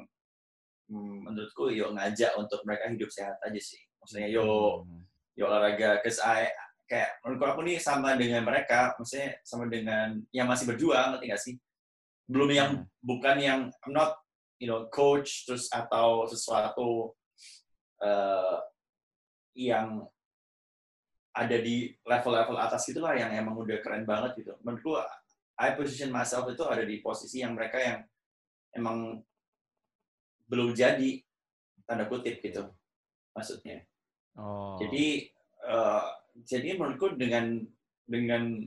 [0.90, 5.02] hmm, menurutku yuk ngajak untuk mereka hidup sehat aja sih maksudnya yuk Hmm.
[5.38, 6.50] yuk olahraga cause I
[6.88, 11.42] kayak menurut aku nih sama dengan mereka maksudnya sama dengan yang masih berjuang ngerti gak
[11.42, 11.54] sih
[12.28, 12.86] belum yang Hmm.
[13.02, 14.18] bukan yang I'm not
[14.60, 17.16] you know coach terus atau sesuatu
[18.02, 18.58] eh,
[19.58, 20.06] yang
[21.32, 25.00] ada di level-level atas gitulah yang emang udah keren banget gitu menurutku
[25.56, 27.98] I position myself itu ada di posisi yang mereka yang
[28.76, 29.20] emang
[30.52, 31.24] belum jadi
[31.88, 32.68] tanda kutip gitu
[33.32, 33.88] maksudnya
[34.32, 34.80] Oh.
[34.80, 35.28] jadi
[35.68, 36.06] eh,
[36.48, 37.60] jadi menurutku dengan
[38.08, 38.64] dengan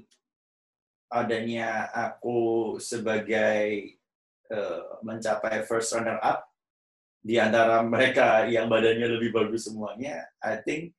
[1.10, 3.98] adanya aku sebagai
[4.50, 6.46] eh, mencapai first runner up
[7.26, 10.94] di antara mereka yang badannya lebih bagus semuanya, I think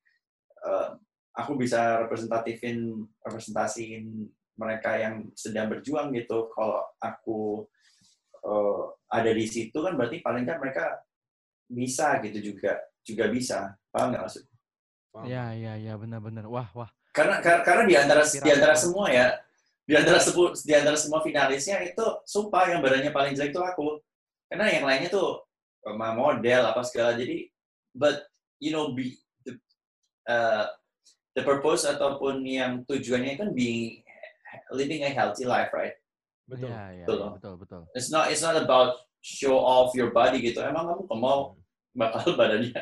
[0.67, 0.91] eh,
[1.39, 4.27] aku bisa representatifin representasiin
[4.59, 6.51] mereka yang sedang berjuang gitu.
[6.51, 7.71] Kalau aku
[8.47, 11.03] eh, ada di situ kan berarti paling kan mereka
[11.67, 13.75] bisa gitu juga juga bisa.
[13.91, 14.45] Paham nggak maksud?
[15.11, 15.27] Paham.
[15.27, 16.47] Ya, ya, ya, benar-benar.
[16.47, 16.91] Wah, wah.
[17.17, 19.41] karena kar- karena di antara di antara semua ya
[19.89, 20.21] di antara
[20.53, 24.05] di antara semua finalisnya itu sumpah yang badannya paling jelek itu aku
[24.53, 25.41] karena yang lainnya tuh
[25.81, 27.49] sama model apa segala jadi
[27.97, 28.21] but
[28.61, 29.17] you know be
[29.49, 29.57] the,
[30.29, 30.69] uh,
[31.33, 34.05] the purpose ataupun yang tujuannya kan being
[34.77, 35.97] living a healthy life right
[36.47, 36.71] Betul.
[36.71, 37.83] Ya, ya, Betul betul, betul.
[37.93, 41.59] it's not it's not about show off your body gitu emang kamu mau
[41.91, 42.79] bakal badannya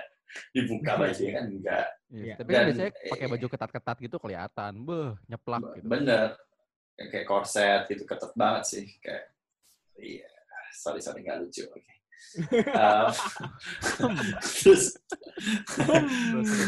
[0.53, 2.35] dibuka aja kan enggak Iya, Iya.
[2.39, 4.73] Tapi kan biasanya pakai baju ketat-ketat gitu kelihatan.
[4.87, 5.87] Beh, nyeplak gitu.
[5.89, 6.29] Bener.
[6.95, 8.87] Kayak- korset gitu, ketat banget sih.
[9.03, 9.35] Kayak,
[9.99, 10.31] iya,
[10.71, 11.67] sorry, sorry, nggak lucu.
[11.67, 11.83] Oke.
[12.75, 13.11] Um,
[14.63, 14.95] terus,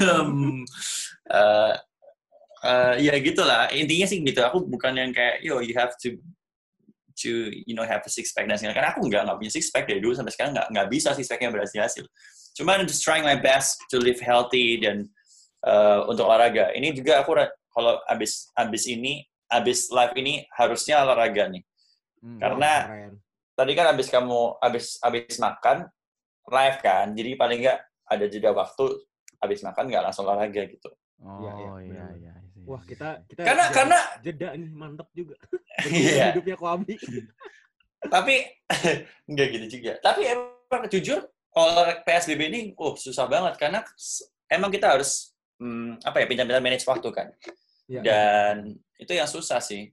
[0.03, 0.63] um,
[1.31, 1.75] uh,
[2.61, 3.71] uh, ya gitulah.
[3.71, 4.43] Intinya sih gitu.
[4.43, 6.19] Aku bukan yang kayak, yo, you have to
[7.17, 9.73] to you know have a six pack dan segala karena aku nggak nggak punya six
[9.73, 12.05] pack dari dulu sampai sekarang nggak nggak bisa six packnya berhasil hasil
[12.57, 15.05] cuman just trying my best to live healthy dan
[15.67, 16.73] uh, untuk olahraga.
[16.73, 17.37] Ini juga aku
[17.69, 19.21] kalau abis abis ini
[19.53, 21.63] abis live ini harusnya olahraga nih.
[22.25, 22.41] Hmm.
[22.41, 23.13] Karena- Keren.
[23.57, 25.89] tadi kan abis kamu abis abis makan
[26.53, 28.85] live kan jadi paling nggak ada jeda waktu
[29.41, 30.91] abis makan nggak langsung olahraga gitu.
[31.25, 31.53] Oh, Iya,
[32.17, 32.33] iya,
[32.67, 32.75] iya, benar-benar.
[32.75, 32.75] iya.
[32.75, 35.37] Wah, kita kita Karena- jeda- karena- jeda nih mantep juga.
[35.87, 36.25] Iya.
[36.35, 36.95] Hidupnya Koami.
[38.07, 38.35] tapi
[39.31, 43.81] nggak gitu juga tapi emang jujur kalau psbb ini oh susah banget karena
[44.47, 47.29] emang kita harus hmm, apa ya pintar-pintar manage waktu kan
[47.87, 48.01] Iya.
[48.03, 48.55] dan
[48.99, 49.91] itu yang susah sih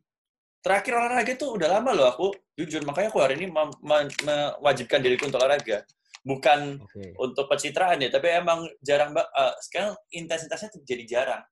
[0.61, 3.49] terakhir olahraga itu udah lama loh aku jujur makanya aku hari ini
[4.21, 5.81] mewajibkan diriku untuk olahraga
[6.21, 7.13] bukan Oke.
[7.17, 11.43] untuk pencitraan ya tapi emang jarang eh, sekarang intensitasnya tuh jadi jarang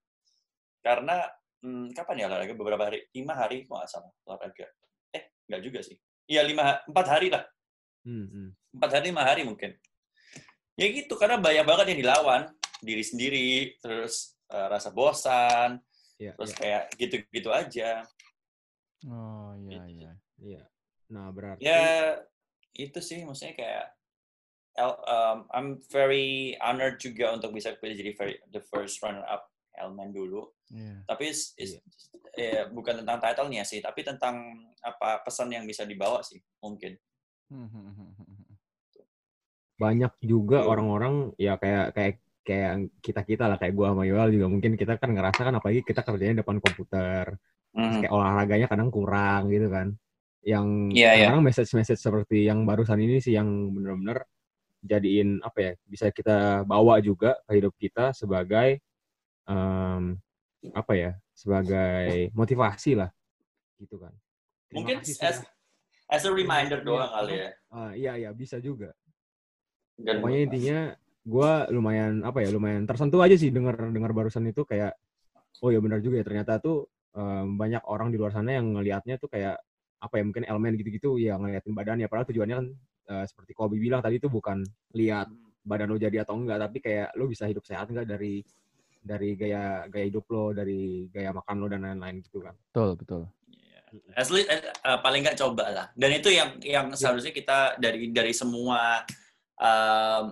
[0.82, 1.26] karena
[1.62, 4.68] hmm, kapan ya olahraga beberapa hari lima hari kok nggak salah olahraga
[5.14, 5.96] eh nggak juga sih
[6.28, 7.46] iya lima empat hari lah
[8.02, 8.50] Hmm, hmm.
[8.82, 9.78] empat hari lima hari mungkin
[10.74, 12.42] ya gitu karena banyak banget yang dilawan
[12.82, 15.78] diri sendiri terus eh, rasa bosan
[16.22, 18.06] Iya, terus iya, kayak gitu-gitu aja
[19.10, 19.98] Oh, iya, Gitu.
[19.98, 20.12] iya.
[20.38, 20.64] iya.
[21.10, 22.14] Nah, berarti ya
[22.78, 23.86] itu sih maksudnya kayak
[24.80, 29.51] um, I'm very honored juga untuk bisa jadi very, the first runner up
[29.82, 31.04] Elman dulu Iya.
[31.04, 31.82] tapi is- is-
[32.38, 36.96] eh, bukan tentang title-nya sih tapi tentang apa pesan yang bisa dibawa sih mungkin
[37.52, 38.56] Hmm, hmm, hmm,
[39.76, 42.14] banyak juga orang-orang ya kayak kayak
[42.46, 42.72] kayak
[43.02, 46.06] kita kita lah kayak gua sama Yoel juga mungkin kita kan ngerasa kan apalagi kita
[46.06, 47.38] kerjanya depan komputer
[47.74, 48.06] Mhm.
[48.06, 49.98] kayak olahraganya kadang kurang gitu kan
[50.42, 51.26] yang Iya, iya.
[51.30, 54.26] kadang message-message seperti yang barusan ini sih yang bener-bener
[54.82, 58.82] jadiin apa ya bisa kita bawa juga ke hidup kita sebagai
[59.52, 60.04] em,
[60.72, 63.10] apa ya sebagai motivasi lah
[63.78, 64.14] gitu kan.
[64.70, 65.52] Terima mungkin kasih as, sudah-
[66.08, 66.88] as a reminder Iya.
[66.88, 67.50] doang kali ya.
[67.68, 68.96] Ah, iya iya bisa juga.
[70.00, 70.78] Dan pokoknya intinya
[71.22, 74.98] gue lumayan apa ya lumayan tersentuh aja sih dengar dengar barusan itu kayak
[75.62, 79.22] oh ya benar juga ya ternyata tuh em, banyak orang di luar sana yang ngelihatnya
[79.22, 79.62] tuh kayak
[80.02, 82.68] apa ya mungkin elemen gitu-gitu ya ngeliatin badannya padahal tujuannya kan
[83.14, 84.66] eh, seperti Kobe bilang tadi itu bukan
[84.98, 85.30] lihat
[85.62, 88.42] badan lo jadi atau enggak tapi kayak lo bisa hidup sehat enggak dari
[89.02, 93.22] dari gaya gaya hidup lo dari gaya makan lo dan lain-lain gitu kan Betul, betul.
[93.92, 94.16] Iya.
[94.16, 95.88] Eh, eh, paling nggak coba lah.
[95.92, 96.96] Dan itu yang yang Iya.
[96.96, 99.04] seharusnya kita dari dari semua
[99.60, 100.32] um,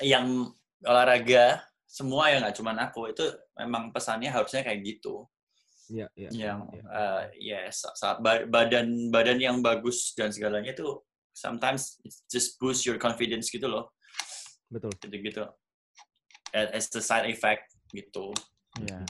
[0.00, 0.48] yang
[0.86, 3.24] olahraga semua yang nggak cuma aku itu
[3.58, 5.26] memang pesannya harusnya kayak gitu
[5.88, 6.28] Iya, iya.
[6.32, 6.82] yang iya.
[6.84, 11.00] uh, ya sa- ba- badan badan yang bagus dan segalanya itu
[11.32, 13.90] sometimes it just boost your confidence gitu loh
[14.68, 14.92] Betul.
[15.00, 15.44] gitu gitu
[16.52, 18.32] as the side effect gitu
[18.78, 19.02] Iya.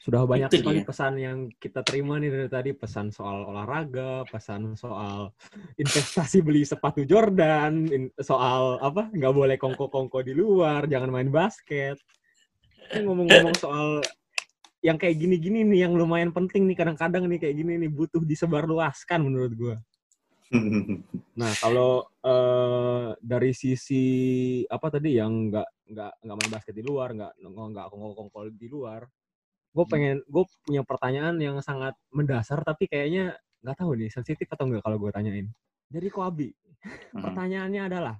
[0.00, 0.88] Sudah banyak sekali dia.
[0.88, 2.70] pesan yang kita terima nih dari tadi.
[2.72, 5.36] Pesan soal olahraga, pesan soal
[5.82, 7.84] investasi beli sepatu Jordan,
[8.16, 12.00] soal apa nggak boleh kongko-kongko di luar, jangan main basket.
[12.90, 14.00] Ini ngomong-ngomong soal
[14.80, 19.20] yang kayak gini-gini nih yang lumayan penting nih kadang-kadang nih kayak gini nih butuh disebarluaskan
[19.20, 19.76] menurut gua.
[21.40, 24.04] Nah kalau eh, dari sisi
[24.66, 29.06] apa tadi yang nggak nggak nggak main basket di luar, nggak nggak kongko-kongko di luar,
[29.72, 34.68] gue pengen gue punya pertanyaan yang sangat mendasar tapi kayaknya nggak tahu nih sensitif atau
[34.68, 35.46] enggak kalau gue tanyain.
[35.90, 36.50] Jadi Koabi,
[37.12, 37.20] Hmm.
[37.20, 38.16] pertanyaannya adalah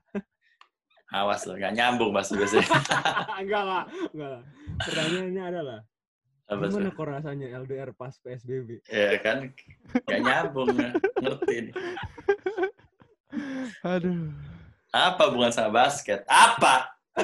[1.11, 2.68] awas loh nggak nyambung mas biasanya
[3.41, 4.43] enggak lah, enggak lah.
[4.85, 5.78] Pertanyaannya adalah
[6.51, 8.83] Apa gimana kok rasanya LDR pas PSBB?
[8.85, 9.55] ya kan
[10.03, 10.91] nggak nyambung ya.
[11.17, 11.75] ngerti nih.
[13.83, 14.35] Aduh.
[14.91, 16.91] apa bukan sama basket apa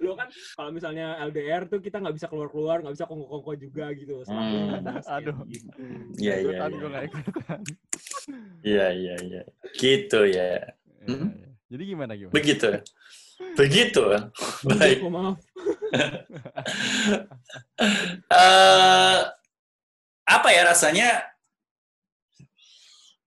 [0.00, 4.22] Lo kan kalau misalnya LDR tuh kita nggak bisa keluar-keluar, nggak bisa kongko-kongko juga gitu.
[4.24, 4.78] Hmm.
[4.80, 5.36] basket, Aduh.
[5.46, 5.66] gitu.
[6.16, 7.10] Iya, iya, iya.
[8.62, 9.42] iya iya iya
[9.74, 10.62] gitu ya
[11.00, 11.28] Iya, Hmm?
[11.32, 11.48] iya.
[11.66, 12.32] Jadi gimana gimana?
[12.32, 12.66] begitu
[13.56, 14.02] begitu
[14.68, 15.36] baik Oh, maaf.
[18.30, 19.18] Eh
[20.30, 21.10] apa ya rasanya?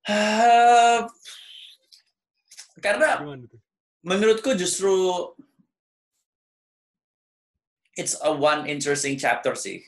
[0.04, 1.00] Eh,
[2.84, 3.24] karena
[4.04, 5.32] menurutku justru
[7.96, 9.80] it's a one interesting chapter sih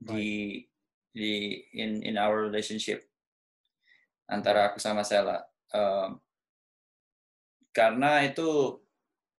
[0.00, 0.64] di
[1.12, 3.04] di in in our relationship
[4.32, 5.44] antara aku sama Sela.
[5.72, 6.20] Um,
[7.72, 8.80] karena itu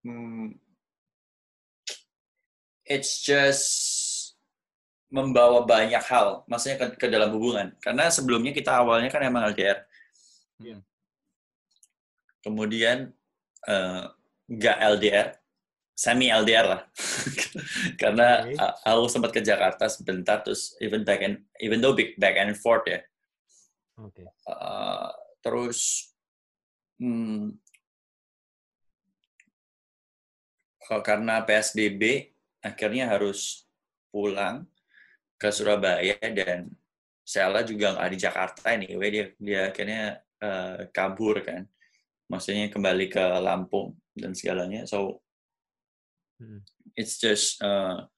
[0.05, 0.57] hmm,
[2.85, 3.65] it's just
[5.07, 9.85] membawa banyak hal maksudnya ke, ke dalam hubungan karena sebelumnya kita awalnya kan emang LDR
[10.57, 10.81] Iya.
[12.41, 13.13] kemudian
[13.67, 14.03] eh,
[14.49, 15.27] nggak LDR
[15.93, 16.81] semi LDR lah
[18.01, 18.57] karena Oke.
[18.57, 22.57] a- aku sempat ke Jakarta sebentar terus even back and even though big back and
[22.57, 22.97] forth ya
[24.01, 24.25] Oke.
[24.49, 25.13] Uh,
[25.45, 26.09] terus
[26.97, 27.53] hmm,
[30.81, 32.32] kalau karena PSBB
[32.63, 33.67] akhirnya harus
[34.09, 34.65] pulang
[35.37, 36.71] ke Surabaya dan
[37.23, 40.03] Sela juga nggak di Jakarta anyway dia dia akhirnya
[40.43, 41.67] uh, kabur kan
[42.31, 45.19] maksudnya kembali ke Lampung dan segalanya so
[46.41, 46.65] Hmm.
[46.97, 48.09] it's just uh,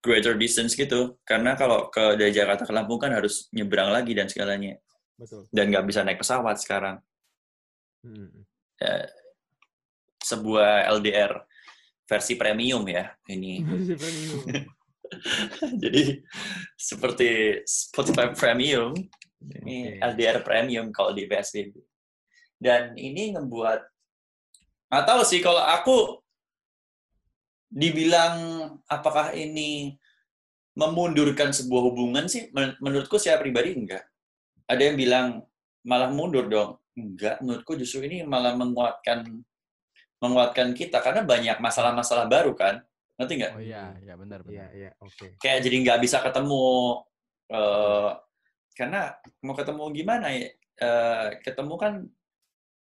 [0.00, 4.26] greater distance gitu karena kalau ke dari Jakarta ke Lampung kan harus nyebrang lagi dan
[4.26, 4.80] segalanya
[5.20, 5.46] Betul.
[5.52, 6.96] dan nggak bisa naik pesawat sekarang
[8.02, 8.42] Hmm.
[8.82, 9.06] Ya,
[10.26, 11.46] sebuah LDR
[12.12, 14.40] versi premium ya ini Masih premium.
[15.82, 16.02] jadi
[16.76, 17.28] seperti
[17.64, 18.92] Spotify premium
[19.64, 20.12] ini Oke.
[20.12, 21.72] LDR premium kalau di PSBB
[22.60, 23.80] dan ini ngebuat
[24.92, 26.20] nggak tahu sih kalau aku
[27.72, 28.36] dibilang
[28.84, 29.96] apakah ini
[30.76, 34.04] memundurkan sebuah hubungan sih men- menurutku saya pribadi enggak
[34.68, 35.26] ada yang bilang
[35.84, 39.24] malah mundur dong enggak menurutku justru ini malah menguatkan
[40.22, 42.78] menguatkan kita karena banyak masalah-masalah baru kan
[43.18, 44.70] ngerti nggak Oh iya, iya benar Iya, benar.
[44.72, 45.26] iya, oke.
[45.36, 46.64] kayak jadi nggak bisa ketemu
[47.50, 48.10] eh
[48.72, 49.12] karena
[49.42, 50.48] mau ketemu gimana ya
[50.82, 51.94] Eh, ketemu kan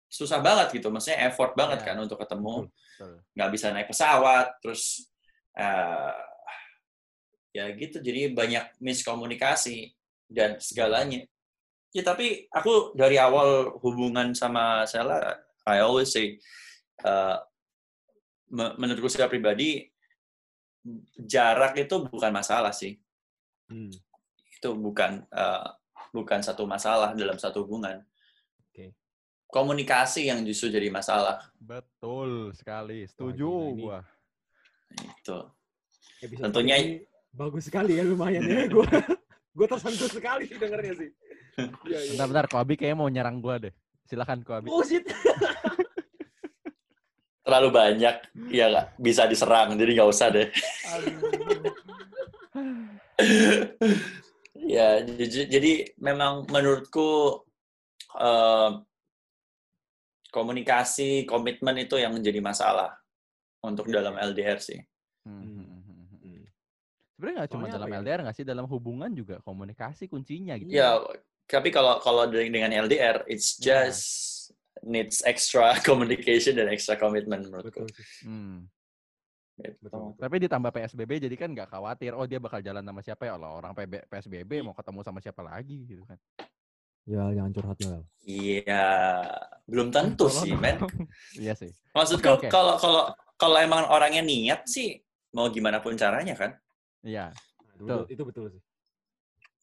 [0.10, 3.14] susah banget gitu maksudnya effort banget Ya, kan untuk ketemu Betul.
[3.36, 5.12] nggak bisa naik pesawat terus
[5.54, 6.16] eh
[7.52, 9.92] ya gitu jadi banyak miskomunikasi
[10.32, 11.28] dan segalanya
[11.92, 15.20] ya tapi aku dari awal hubungan sama Sela
[15.68, 16.40] I always say
[17.02, 17.38] eh,
[18.50, 19.86] me- menurutku secara pribadi
[21.16, 22.98] jarak itu bukan masalah sih
[23.68, 23.88] Hmm.
[24.52, 25.68] itu bukan eh,
[26.12, 28.04] bukan satu masalah dalam satu hubungan
[28.62, 28.92] Oke.
[29.48, 33.08] komunikasi yang justru jadi masalah Betul sekali.
[33.08, 34.00] Setuju ini- gua.
[34.92, 35.38] itu
[36.20, 37.00] Episode Tentunya-
[37.32, 38.84] bagus sekali ya lumayan ya gue
[39.52, 41.10] gue tersentuh sekali sih dengernya sih
[41.88, 42.10] Iya, iya.
[42.12, 43.72] Bentar-bentar, Koabi kayaknya mau nyerang gua deh.
[44.04, 44.68] Silakan Koabi.
[44.68, 45.08] oh shit
[47.52, 48.16] terlalu banyak
[48.48, 50.48] ya nggak bisa diserang jadi nggak usah deh
[54.56, 57.44] ya jadi, jadi memang menurutku
[58.16, 58.72] eh,
[60.32, 62.96] komunikasi komitmen itu yang menjadi masalah
[63.60, 64.80] untuk dalam LDR sih
[65.22, 65.54] Hmm, Hmm.
[65.54, 66.18] hmm, hmm, hmm.
[66.24, 66.44] Hmm.
[67.14, 67.98] Sebenarnya nggak cuma dalam ya?
[68.02, 70.72] LDR nggak sih, dalam hubungan juga komunikasi kuncinya gitu.
[70.72, 70.98] ya
[71.46, 73.86] tapi kalau kalau dengan LDR it's Ya.
[73.92, 74.31] just
[74.84, 77.86] needs extra communication dan extra commitment menurutku.
[77.86, 78.06] Betul sih.
[78.26, 78.66] Hmm.
[79.62, 79.78] Gitu.
[79.84, 80.18] Betul.
[80.18, 82.18] Tapi ditambah PSBB jadi kan nggak khawatir.
[82.18, 83.38] Oh dia bakal jalan sama siapa ya?
[83.38, 86.18] Allah orang PB, PSBB mau ketemu sama siapa lagi gitu kan?
[87.06, 87.98] Ya jangan curhat ya.
[88.22, 88.86] Iya,
[89.66, 90.78] belum tentu sih, men.
[91.42, 91.74] iya sih.
[91.94, 92.48] Maksudku Oke, oke.
[92.50, 93.04] kalau kalau
[93.38, 95.02] kalau emang orangnya niat sih
[95.34, 96.54] mau gimana pun caranya kan,
[97.02, 97.34] Iya.
[97.34, 98.02] Nah, Betul.
[98.14, 98.62] Itu betul sih.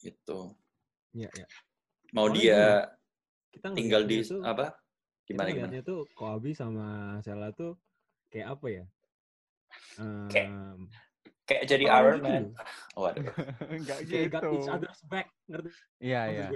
[0.02, 0.54] gitu.
[1.14, 1.46] Iya, iya.
[2.10, 2.62] Mau Soalnya dia
[3.54, 4.46] Kita tinggal di ngeliatnya tuh-
[5.28, 5.68] kita Gimana gimana?
[5.68, 6.86] ngeliatnya tuh Koabi sama
[7.20, 7.76] Sela tuh
[8.28, 8.84] kayak apa ya?
[10.26, 10.80] Kayak Em,
[11.44, 12.42] Kayak jadi Orang Iron gitu Man.
[12.44, 12.52] loh.
[12.92, 13.24] Oh, waduh.
[13.72, 14.48] Enggak kayak got gitu.
[14.54, 15.70] each other's back, ngerti?
[15.98, 16.46] Iya iya.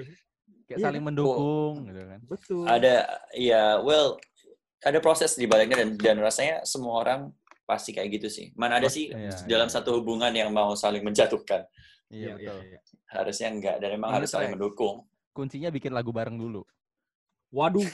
[0.65, 1.09] Kayak Iya saling kan?
[1.09, 2.21] mendukung gitu kan.
[2.29, 2.65] Betul.
[2.65, 2.95] Ada
[3.33, 4.21] ya, well,
[4.81, 7.21] ada proses di baliknya dan dan rasanya semua orang
[7.65, 8.53] pasti kayak gitu sih.
[8.53, 9.75] Mana ada sih Iya, dalam iya.
[9.75, 11.65] satu hubungan yang mau saling menjatuhkan?
[12.13, 12.61] Iya betul.
[12.69, 12.81] iya.
[13.09, 15.09] Harusnya enggak dan memang harus saling mendukung.
[15.33, 16.69] Kuncinya bikin lagu bareng dulu.
[17.53, 17.85] Waduh,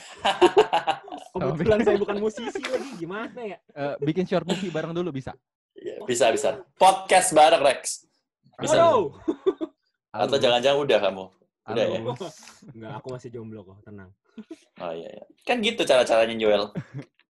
[1.35, 3.59] kebetulan saya bukan musisi lagi, gimana ya?
[3.75, 5.35] Eh, bikin short movie bareng dulu bisa.
[5.75, 6.63] Iya, bisa bisa.
[6.79, 8.07] Podcast bareng Rex.
[8.55, 8.79] Bisa.
[8.79, 9.19] Waduh.
[10.15, 10.43] Atau Halo.
[10.47, 11.25] jangan-jangan udah kamu.
[11.75, 11.99] Udah ya?
[11.99, 12.11] Halo.
[12.71, 14.15] Enggak, aku masih jomblo kok, tenang.
[14.79, 15.25] Oh iya, iya.
[15.43, 16.71] Kan gitu cara-caranya Joel.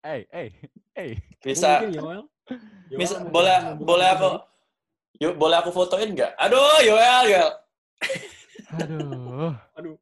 [0.06, 0.54] Eh, eh,
[0.94, 1.18] eh.
[1.42, 2.30] Bisa, Mungkin
[2.94, 4.30] bisa boleh boleh aku
[5.18, 6.38] yuk boleh aku fotoin nggak?
[6.38, 7.50] Aduh, Joel, Joel.
[8.78, 9.54] Aduh.
[9.82, 9.98] Aduh.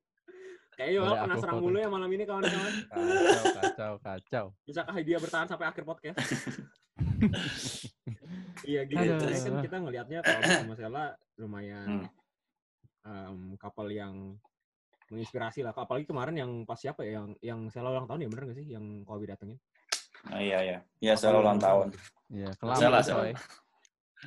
[0.78, 2.74] Kayak Yoel kena serang mulu ya malam ini kawan-kawan.
[2.86, 4.46] Kacau, kacau, kacau.
[4.62, 6.22] Bisakah dia bertahan sampai akhir podcast?
[8.70, 9.02] iya gitu.
[9.02, 9.26] Aduh.
[9.26, 11.06] Kan kita ngelihatnya kalau sama Sela
[11.42, 12.06] lumayan
[13.08, 13.10] Hmm.
[13.10, 14.38] em, couple yang
[15.10, 15.74] menginspirasi lah.
[15.74, 18.68] Apalagi kemarin yang pas siapa ya yang yang Sela ulang tahun ya bener gak sih
[18.70, 19.58] yang Kobe datengin?
[20.30, 20.78] Oh, iya iya.
[21.00, 21.88] Iya, selalu ulang tahun.
[22.34, 23.34] Iya, Salah, kelama salah.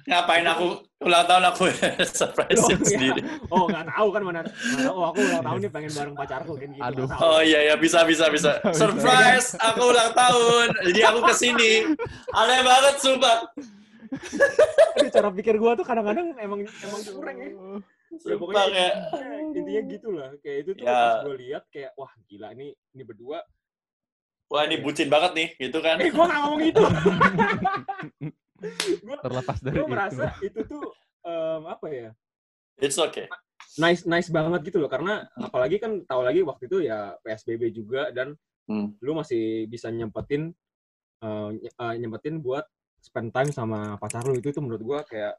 [0.06, 0.66] Ngapain aku
[1.02, 1.64] ulang tahun aku
[2.18, 2.78] surprise Loh, iya.
[2.86, 3.20] sendiri.
[3.50, 4.40] Oh nggak tahu kan mana?
[4.86, 6.84] Oh aku ulang tahun nih pengen bareng pacarku kan gitu.
[6.86, 7.06] Aduh.
[7.18, 8.62] Oh iya iya bisa bisa bisa.
[8.70, 10.66] Surprise, aku ulang tahun.
[10.86, 11.72] Jadi aku ke sini.
[12.32, 13.50] Aneh banget sumpah.
[14.96, 17.48] Aduh, cara pikir gua tuh kadang-kadang emang emang kurang ya.
[17.50, 20.30] Ya, Sumpah pokoknya kayak intinya, intinya gitu lah.
[20.40, 20.98] Kayak itu tuh Ya.
[20.98, 23.38] pas gue lihat kayak wah gila nih ini berdua.
[24.50, 25.98] wah ini bucin banget nih gitu kan.
[26.02, 26.82] Eh gua nggak ngomong itu.
[29.20, 29.90] Terlepas dari gue itu.
[29.90, 30.84] merasa itu tuh
[31.22, 32.10] em, apa ya
[32.76, 33.28] It's okay.
[33.76, 38.10] nice nice banget gitu loh karena apalagi kan tahu lagi waktu itu ya psbb juga
[38.10, 38.34] dan
[38.64, 38.94] Hmm.
[38.98, 40.54] lu masih bisa nyempetin
[41.18, 42.62] eh, ny- eh, nyempetin buat
[42.96, 45.34] spend time sama pacar lu itu tuh menurut gua kayak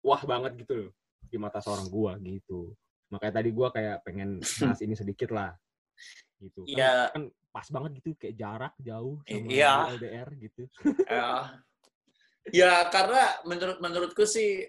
[0.00, 0.90] wah banget gitu loh
[1.22, 2.72] di mata seorang gua gitu
[3.08, 5.52] makanya tadi gua kayak pengen bahas ini sedikit lah
[6.38, 6.92] gitu kan, Iya.
[7.12, 9.72] kan pas banget gitu kayak jarak jauh sama Iya.
[9.92, 10.62] LDR gitu
[11.04, 11.60] Ya.
[12.52, 14.66] Ya karena menurut menurutku sih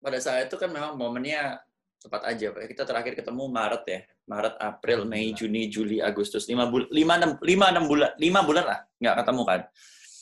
[0.00, 1.58] pada saat itu kan memang momennya
[2.06, 2.54] tepat aja.
[2.54, 2.70] Pak.
[2.70, 4.00] Kita terakhir ketemu Maret ya.
[4.26, 5.38] Maret, April, Mei, Gila.
[5.38, 6.46] Juni, Juli, Agustus.
[6.50, 8.10] Lima, bul lima, enam, lima, enam bulan.
[8.18, 8.78] Lima bulan lah.
[8.98, 9.60] Nggak ketemu kan.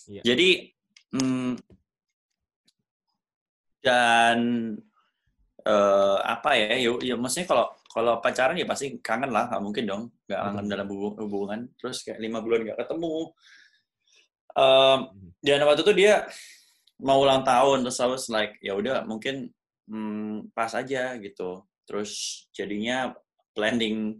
[0.04, 0.22] Iya.
[0.24, 0.48] Jadi,
[1.16, 1.52] hmm,
[3.84, 4.38] dan
[5.64, 9.48] eh, apa ya, ya, ya maksudnya kalau kalau pacaran ya pasti kangen lah.
[9.52, 10.02] Nggak mungkin dong.
[10.28, 10.72] Nggak kangen Betul.
[10.72, 11.60] dalam hubung- hubungan.
[11.80, 13.32] Terus kayak lima bulan nggak ketemu.
[14.54, 14.98] Em,
[15.42, 16.14] dan waktu itu dia
[17.02, 19.50] mau ulang tahun terus I was like ya udah mungkin
[19.90, 21.64] hmm, pas aja gitu.
[21.84, 23.12] Terus jadinya
[23.54, 24.16] planning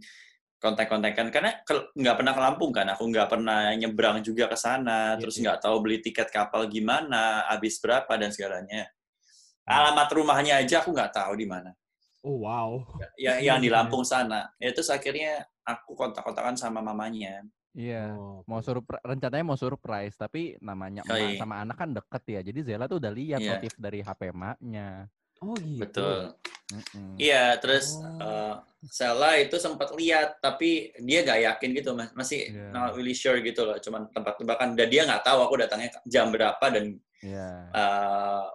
[0.59, 1.51] kontak-kontakan karena
[1.93, 5.43] nggak pernah ke Lampung kan aku nggak pernah nyebrang juga ke sana Iya, terus iya.
[5.45, 8.89] nggak tahu beli tiket kapal gimana habis berapa dan segalanya.
[9.65, 11.73] Alamat rumahnya aja aku nggak tahu di mana.
[12.25, 12.81] Oh wow.
[13.17, 13.69] Ya yang di.
[13.75, 14.49] Lampung sana.
[14.57, 17.45] Ya terus akhirnya aku kontak-kontakan sama mamanya
[17.75, 18.15] Iya.
[18.15, 21.39] Oh, Mau suruh rencananya mau surprise, tapi namanya Oh, emak iya.
[21.43, 22.39] sama anak kan deket ya.
[22.41, 23.59] Jadi Zela tuh udah lihat Iya.
[23.59, 25.11] notif dari HP emaknya.
[25.43, 26.17] oh gitu betul.
[27.19, 28.23] Iya, terus Oh.
[28.23, 28.55] eh,
[28.87, 32.09] Sela itu sempat lihat, tapi dia nggak yakin gitu, mas.
[32.15, 32.71] masih Iya.
[32.71, 34.73] not really sure gitu loh, cuman tempat-tebakan.
[34.79, 37.49] Dan dia nggak tahu aku datangnya jam berapa dan Iya.
[37.75, 38.45] eh,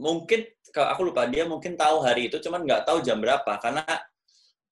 [0.00, 0.40] mungkin
[0.72, 3.84] kalau aku lupa dia mungkin tahu hari itu, cuman nggak tahu jam berapa karena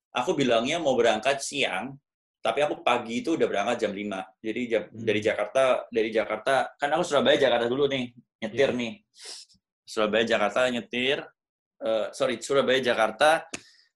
[0.09, 1.93] aku bilangnya mau berangkat siang,
[2.39, 4.23] tapi aku pagi itu udah berangkat jam 5.
[4.39, 5.03] Jadi jam- Hmm.
[5.03, 8.09] dari Jakarta dari Jakarta kan aku Surabaya Jakarta dulu nih
[8.39, 8.79] nyetir Iya.
[8.79, 8.93] nih.
[9.83, 11.17] Surabaya Jakarta nyetir
[11.79, 13.43] eh, sorry Surabaya Jakarta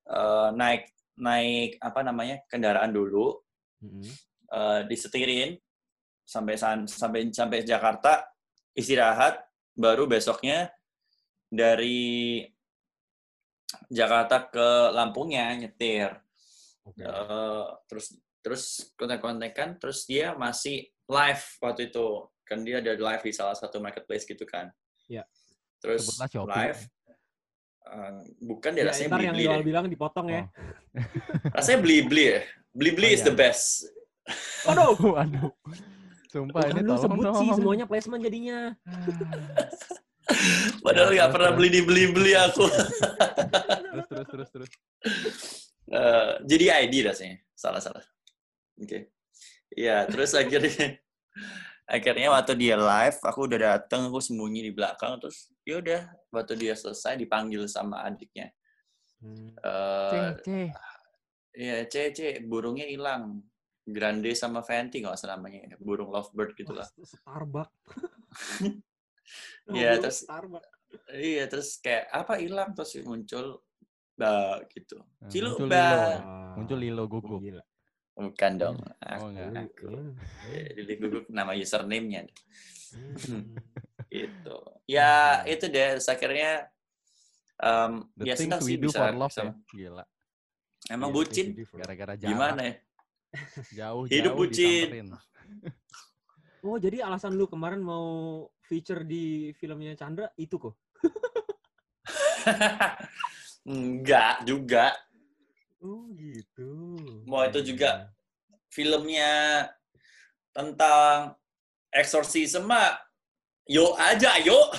[0.03, 0.83] eh, naik
[1.15, 3.39] naik apa namanya kendaraan dulu
[3.79, 4.03] Mm-mm.
[4.49, 5.55] eh, disetirin
[6.23, 8.27] sampai san- sampai sampai Jakarta
[8.73, 9.39] istirahat
[9.73, 10.71] baru besoknya
[11.47, 12.41] dari
[13.89, 16.09] Jakarta ke Lampungnya nyetir
[16.83, 16.99] Oke.
[16.99, 18.11] Eh, terus
[18.43, 22.05] terus kontak-kontakan terus dia masih live waktu itu
[22.43, 24.67] kan dia ada live di salah satu marketplace gitu kan
[25.07, 25.23] Iya.
[25.79, 26.79] terus Sebutlah live
[27.83, 28.11] eh,
[28.43, 30.43] bukan dia Ya, rasanya ntar beli yang beli Yoel bilang dipotong ya.
[30.43, 30.47] Oh.
[31.55, 32.41] rasanya beli beli ya
[32.73, 33.29] Beli-beli Oh, is iya.
[33.29, 33.85] the best.
[34.65, 34.97] Aduh.
[35.13, 35.53] Waduh.
[36.33, 37.37] Sumpah ini lu tolong sebut dong.
[37.37, 38.73] sih semuanya placement jadinya.
[40.85, 41.57] Padahal Ya, nggak terus, pernah terus.
[41.61, 42.65] beli dibeli-beli aku.
[43.93, 44.71] terus terus terus terus.
[45.93, 47.37] Eh, jadi ID rasanya.
[47.53, 48.01] Salah-salah.
[48.79, 49.13] Oke.
[49.73, 50.69] Iya, terus akhirnya
[51.95, 56.53] akhirnya waktu dia live, aku udah dateng, aku sembunyi di belakang, terus ya udah waktu
[56.57, 58.53] dia selesai dipanggil sama adiknya.
[59.63, 60.13] Eh, C
[60.43, 60.47] C.
[61.53, 63.45] Iya, C, C, burungnya hilang.
[63.83, 65.75] Grande sama Fenty nggak usah namanya.
[65.75, 66.87] Burung lovebird gitu lah.
[66.87, 67.71] Starbucks.
[69.71, 70.69] Iya, terus Starbucks.
[71.15, 73.63] iya terus kayak apa hilang terus muncul
[74.13, 74.99] bah gitu.
[74.99, 75.79] Nah, Cilu muncul bah.
[75.79, 76.03] Lilo.
[76.19, 77.39] Ah, Muncul Lilo gugup.
[77.41, 77.63] Gila.
[78.13, 78.77] Bukan dong.
[79.19, 79.67] Oh enggak.
[79.73, 79.89] Aku.
[79.89, 80.13] Hmm.
[80.77, 82.25] Lili Guguk nama username-nya
[82.93, 83.57] Hmm.
[84.07, 84.57] gitu.
[84.85, 86.69] Ya itu deh terus akhirnya
[87.57, 89.53] um, The ya sih bisa, for love bisa- ya.
[89.73, 90.05] Gila.
[90.93, 92.29] Emang Iya, bucin Gara-gara jarak.
[92.29, 92.73] gimana ya?
[93.73, 95.09] Jauh Hidup bucin.
[96.63, 98.07] Oh, jadi alasan lu kemarin mau
[98.63, 100.79] feature di filmnya Chandra itu kok?
[103.67, 104.95] Enggak juga.
[105.83, 106.71] Oh, gitu.
[107.27, 108.07] Mau itu juga
[108.71, 109.67] filmnya
[110.55, 111.35] tentang
[111.91, 113.03] eksorsisme mah
[113.69, 114.67] yuk aja yuk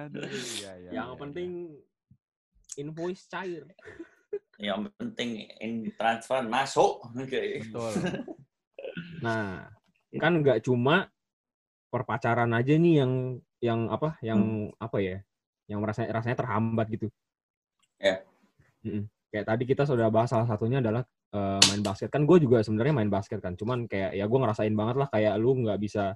[0.00, 0.26] Aduh,
[0.60, 1.50] iya, iya, Yang iya, penting
[2.78, 3.64] invoice cair.
[4.54, 7.58] yang penting in transfer masuk oke iya.
[7.62, 7.90] Betul.
[9.18, 9.66] Nah,
[10.14, 11.10] kan nggak cuma
[11.90, 15.18] perpacaran aja nih yang yang apa yang apa ya
[15.66, 17.10] yang merasa rasanya terhambat gitu.
[17.98, 18.22] Ya.
[18.84, 19.04] Mm-mm.
[19.32, 21.02] Kayak tadi kita sudah bahas salah satunya adalah
[21.34, 22.08] eh, main basket.
[22.12, 25.34] Kan gue juga sebenarnya main basket kan cuman kayak ya gue ngerasain banget lah kayak
[25.40, 26.14] lu nggak bisa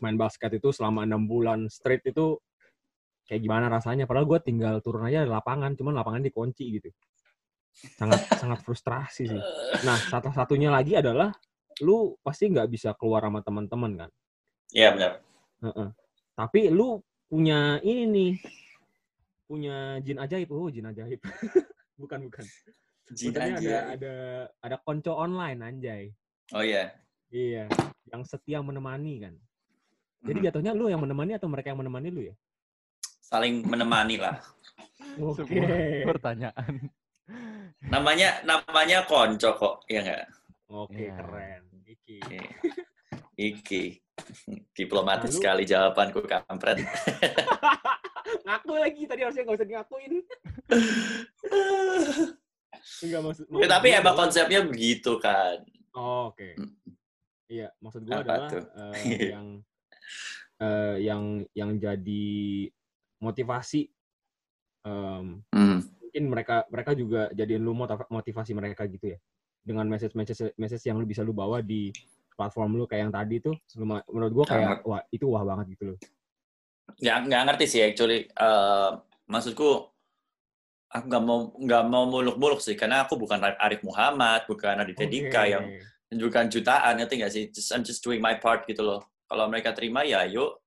[0.00, 2.40] main basket itu selama enam bulan straight itu
[3.28, 4.08] kayak gimana rasanya.
[4.08, 6.88] Padahal gue tinggal turun aja di lapangan cuman lapangan dikunci gitu.
[7.98, 9.42] Sangat sangat frustrasi sih.
[9.84, 11.28] Nah satu satunya lagi adalah
[11.84, 14.10] lu pasti nggak bisa keluar sama teman-teman kan?
[14.72, 15.20] Ya benar.
[15.62, 15.88] Heeh.
[16.32, 16.98] tapi lu
[17.30, 18.32] punya ini nih
[19.52, 20.48] punya jin ajaib.
[20.48, 21.20] Oh jin ajaib.
[22.00, 22.44] Bukan bukan.
[23.12, 24.14] Jin Maksudnya ada ada
[24.64, 26.08] ada konco online anjay.
[26.56, 26.88] Oh ya
[27.28, 27.68] iya
[28.08, 29.34] yang setia menemani kan.
[30.24, 30.46] Jadi Hmm.
[30.48, 32.34] jatuhnya lu yang menemani atau mereka yang menemani lu ya?
[33.20, 34.40] Saling menemani lah.
[35.20, 35.44] Oke.
[35.44, 36.88] Sebuah pertanyaan.
[37.82, 40.24] namanya namanya konco kok ya nggak?
[40.72, 41.12] Oke Iya.
[41.20, 41.62] keren.
[41.84, 42.16] Iki.
[43.36, 43.82] Iki.
[44.72, 46.80] Diplomatis Lalu- sekali jawabanku kampret
[48.40, 50.12] ngaku lagi tadi harusnya nggak usah ngakuin
[53.02, 55.62] Enggak maksud, Ya, tapi gua emang adalah- konsepnya begitu kan
[55.92, 56.56] Oh, oke.
[56.56, 56.72] Hmm.
[57.46, 58.64] Iya, maksud gua Apa adalah tuh?
[58.64, 58.92] eh,
[59.36, 59.46] yang
[60.58, 61.22] eh, yang
[61.52, 62.26] yang jadi
[63.18, 63.86] motivasi
[64.82, 65.78] em, Hmm.
[66.00, 69.18] mungkin mereka mereka juga jadiin lu motiv- motivasi mereka gitu ya
[69.62, 71.92] dengan message message message yang lu bisa lu bawa di
[72.32, 73.54] platform lu kayak yang tadi tuh
[74.08, 75.98] menurut gua kayak wah itu wah banget gitu loh
[77.02, 78.28] Ya nggak ngerti sih actually.
[78.28, 78.90] Eh,
[79.26, 79.90] maksudku
[80.92, 85.42] aku nggak mau nggak mau muluk-muluk sih karena aku bukan Arif Muhammad, bukan Aditya Dika
[85.42, 85.50] Oke.
[85.50, 85.64] yang
[86.28, 87.44] bukan jutaan ngerti nggak sih?
[87.48, 89.00] Just, I'm just doing my part gitu loh.
[89.26, 90.60] Kalau mereka terima ya yuk.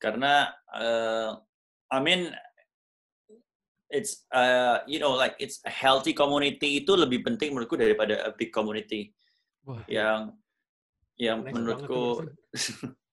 [0.00, 1.30] Karena eh,
[1.88, 2.32] I mean
[3.88, 8.32] it's uh, you know like it's a healthy community itu lebih penting menurutku daripada a
[8.36, 9.16] big community
[9.64, 10.36] Wah, yang
[11.16, 12.28] yang Next menurutku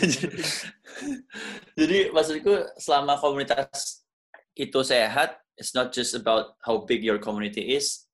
[0.00, 0.28] jadi,
[1.78, 4.04] jadi maksudku selama komunitas
[4.56, 8.08] itu sehat, it's not just about how big your community is,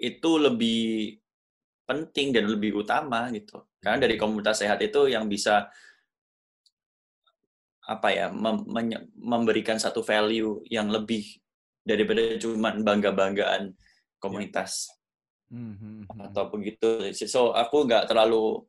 [0.00, 1.20] itu lebih
[1.84, 3.64] penting dan lebih utama gitu.
[3.80, 5.68] Karena dari komunitas sehat itu yang bisa
[7.84, 8.64] apa ya mem-
[9.12, 11.36] memberikan satu value yang lebih
[11.84, 13.76] daripada cuman bangga-banggaan
[14.16, 14.88] komunitas
[15.52, 16.20] Hmm, hmm, hmm.
[16.32, 17.14] atau begitu.
[17.14, 18.64] So aku nggak terlalu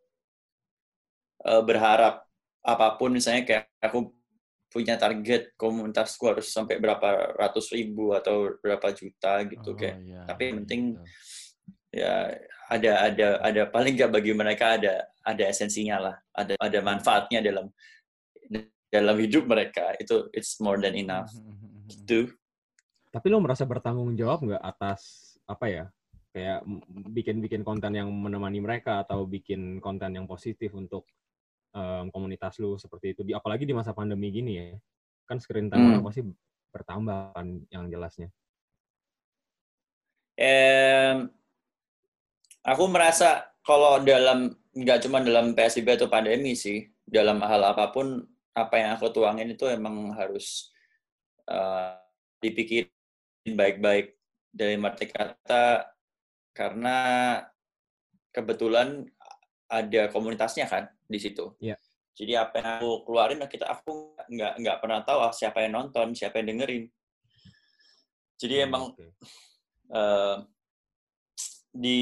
[1.45, 2.25] eh, berharap
[2.65, 4.09] apa pun misalnya kayak aku
[4.73, 9.97] punya target komunitasku harus sampai berapa ratus ribu atau berapa juta gitu Oh, kayak.
[10.03, 11.07] iya, tapi yang iya, penting betul.
[11.95, 12.13] Ya
[12.67, 17.71] ada ada ada paling nggak bagi mereka ada ada esensinya lah, ada ada manfaatnya dalam
[18.91, 21.31] dalam hidup mereka itu it's more than enough.
[21.31, 21.83] Hmm, hmm, hmm.
[21.87, 22.19] Gitu.
[23.15, 25.85] tapi lu merasa bertanggung jawab nggak atas apa ya
[26.35, 26.83] kayak m-
[27.15, 31.07] bikin-bikin konten yang menemani mereka atau bikin konten yang positif untuk
[31.75, 33.21] em, komunitas lu seperti itu.
[33.27, 34.67] Di apalagi di masa pandemi gini ya
[35.25, 35.91] kan screen time Hmm.
[35.99, 36.21] orang pasti
[36.71, 38.29] bertambah kan yang jelasnya.
[40.35, 41.31] Em,
[42.63, 48.21] aku merasa kalau dalam nggak cuma dalam PSBB atau pandemi sih, dalam hal apa pun
[48.55, 50.71] apa yang aku tuangin itu emang harus
[51.47, 51.95] uh,
[52.43, 52.91] dipikir
[53.47, 54.15] baik-baik.
[54.55, 55.91] Dari arti kata
[56.55, 56.97] karena
[58.31, 59.03] kebetulan
[59.67, 61.53] ada komunitasnya kan di situ.
[61.61, 61.77] Iya.
[62.15, 66.15] Jadi apa yang aku keluarin kita aku nggak nggak pernah tahu ah, siapa yang nonton,
[66.15, 66.83] siapa yang dengerin.
[68.39, 69.05] Jadi Hmm, emang oke.
[69.91, 70.35] eh,
[71.75, 72.01] di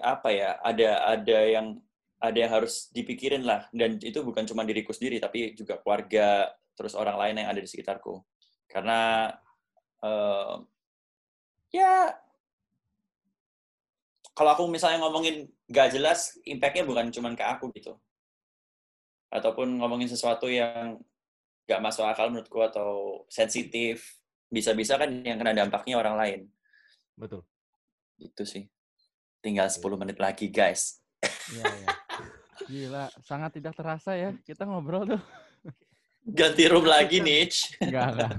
[0.00, 1.76] apa ya ada ada yang
[2.16, 6.96] ada yang harus dipikirin lah dan itu bukan cuma diriku sendiri tapi juga keluarga terus
[6.96, 8.24] orang lain yang ada di sekitarku
[8.72, 9.28] karena
[10.00, 10.54] eh,
[11.76, 12.16] ya
[14.32, 18.00] kalau aku misalnya ngomongin gak jelas impactnya bukan cuma ke aku gitu
[19.32, 21.00] ataupun ngomongin sesuatu yang
[21.64, 24.20] gak masuk akal menurutku atau sensitif
[24.52, 26.40] bisa-bisa kan yang kena dampaknya orang lain
[27.16, 27.40] Betul.
[28.20, 28.68] itu sih
[29.40, 31.88] tinggal 10 menit lagi guys Iya, iya.
[32.66, 35.22] Gila, sangat tidak terasa ya kita ngobrol tuh.
[36.22, 38.32] ganti room lagi Nich Enggak, enggak.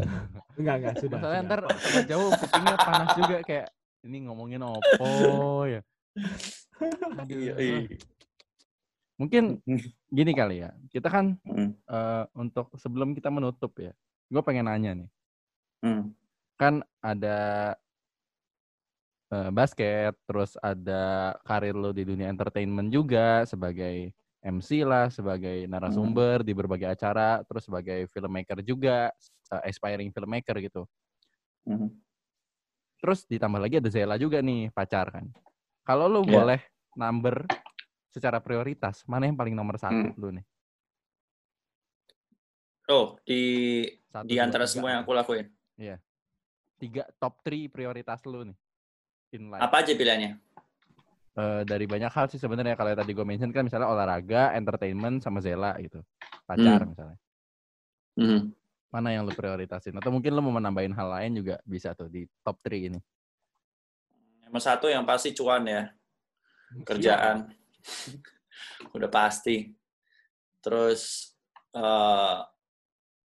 [0.55, 1.19] Enggak, enggak, sudah.
[1.19, 1.41] Sudah.
[1.43, 1.61] ntar
[2.07, 3.67] jauh kupingnya panas juga kayak
[4.03, 5.81] ini ngomongin opo ya.
[7.23, 7.87] Aduh.
[9.17, 9.61] Mungkin
[10.09, 10.71] gini kali ya.
[10.89, 13.93] Kita kan Hmm, eh, untuk sebelum kita menutup ya.
[14.29, 15.09] Gue pengen nanya nih.
[15.83, 16.03] hmm,
[16.57, 17.73] Kan ada
[19.33, 26.43] eh, basket, terus ada karir lo di dunia entertainment juga sebagai MC lah, sebagai narasumber
[26.43, 29.09] di berbagai acara, terus sebagai filmmaker juga,
[29.53, 30.83] eh, aspiring filmmaker gitu.
[31.65, 31.89] hmm.
[33.03, 35.25] Terus ditambah lagi ada Zela juga nih pacar kan.
[35.83, 36.39] Kalau lu Iya.
[36.39, 36.59] boleh
[36.95, 37.43] number
[38.13, 40.15] secara prioritas, mana yang paling nomor satu Hmm.
[40.15, 40.45] lu nih?
[42.91, 43.41] oh di
[44.05, 45.09] Satu, di dua, antara tiga semua yang gitu.
[45.09, 45.47] aku lakuin
[46.73, 48.57] Tiga top 3 prioritas lu nih.
[49.33, 49.63] In life.
[49.63, 50.35] apa aja pilihannya
[51.33, 55.17] Eh, dari banyak hal sih sebenarnya kalau yang tadi gue mention kan misalnya olahraga, entertainment
[55.17, 55.97] sama Zela gitu.
[56.45, 56.89] Pacar Hmm.
[56.93, 57.17] misalnya.
[58.13, 58.41] Hmm.
[58.91, 59.97] Mana yang lu prioritasin?
[59.97, 62.99] Atau mungkin lu mau menambahin hal lain juga bisa tuh di top 3 ini.
[64.45, 65.89] nomor satu yang pasti cuan ya
[66.85, 67.49] kerjaan
[68.95, 69.71] udah pasti.
[70.63, 71.33] Terus
[71.73, 72.37] eh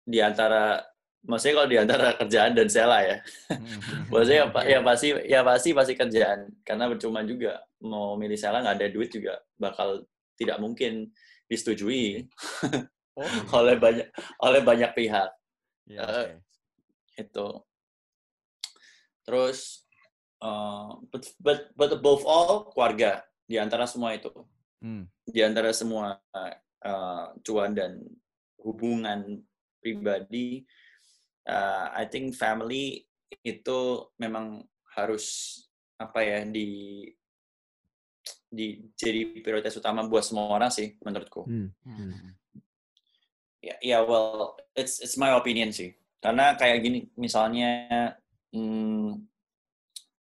[0.02, 0.82] di antara
[1.22, 3.18] maksudnya kalau di antara kerjaan dan sela ya.
[4.12, 6.50] Maksudnya ya, ya pasti ya pasti pasti kerjaan.
[6.66, 10.04] Karena percuma juga mau milih sela nggak ada duit juga bakal
[10.36, 11.14] tidak mungkin
[11.46, 12.26] disetujui
[13.12, 13.28] Oh,
[13.60, 14.08] oleh banyak
[14.40, 15.30] oleh banyak pihak.
[15.92, 16.36] Eh, oke.
[17.20, 17.50] itu.
[19.28, 19.84] Terus
[20.40, 24.32] eh, but, but but above all keluarga di antara semua itu
[24.82, 25.06] Hmm.
[25.30, 28.02] di antara semua uh, cuan dan
[28.66, 29.46] hubungan
[29.78, 30.66] pribadi,
[31.46, 33.06] uh, I think family
[33.46, 34.66] itu memang
[34.98, 35.58] harus
[36.02, 37.06] apa ya di
[38.52, 41.46] di jadi prioritas utama buat semua orang sih menurutku.
[41.46, 41.70] Hmm.
[41.86, 42.34] Hmm.
[43.62, 45.94] Ya, ya well, it's it's my opinion sih.
[46.18, 48.18] Karena kayak gini, misalnya
[48.50, 49.14] hmm,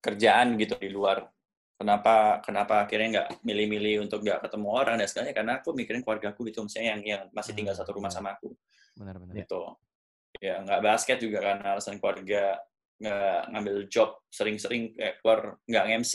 [0.03, 1.31] kerjaan gitu di luar.
[1.79, 5.31] Kenapa kenapa akhirnya nggak milih-milih untuk nggak ketemu orang dan segalanya?
[5.31, 8.19] Karena aku mikirin keluarga aku gitu, misalnya yang yang masih tinggal Hmm, satu rumah iya.
[8.19, 8.51] sama aku
[8.99, 9.33] Benar-benar.
[9.39, 9.61] gitu.
[10.43, 12.59] Ya nggak basket juga karena alasan keluarga
[12.99, 14.91] nggak ngambil job sering-sering
[15.23, 16.13] keluar nggak MC.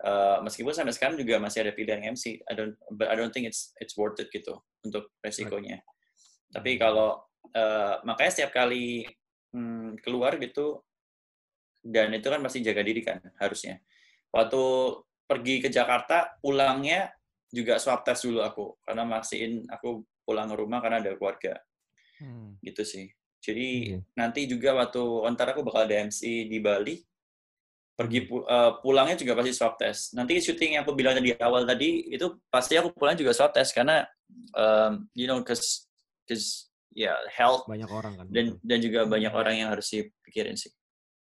[0.00, 2.40] Eh, meskipun sampai sekarang juga masih ada pilihan MC.
[2.40, 5.84] I don't, but I don't think it's it's worth it gitu untuk resikonya.
[6.56, 7.20] Tapi kalau
[7.52, 9.04] eh, makanya setiap kali
[9.52, 10.80] hmm, keluar gitu
[11.84, 13.76] dan itu kan pasti jaga diri kan harusnya.
[14.30, 14.62] Waktu
[15.26, 17.10] pergi ke Jakarta pulangnya
[17.50, 21.58] juga swab test dulu aku karena mastiin aku pulang ke rumah karena ada keluarga
[22.20, 22.60] Hmm.
[22.60, 23.08] gitu sih.
[23.40, 24.12] Jadi Oke.
[24.12, 27.00] nanti juga waktu antara aku bakal ada MC di Bali
[27.96, 30.12] pergi eh, pulangnya juga pasti swab test.
[30.12, 33.72] Nanti syuting yang aku bilang di awal tadi itu pasti aku pulang juga swab test
[33.72, 34.04] karena
[34.52, 35.88] um, you know cause
[36.28, 38.26] cause ya health Banyak orang kan.
[38.28, 40.72] dan dan juga banyak orang yang harus dipikirin sih.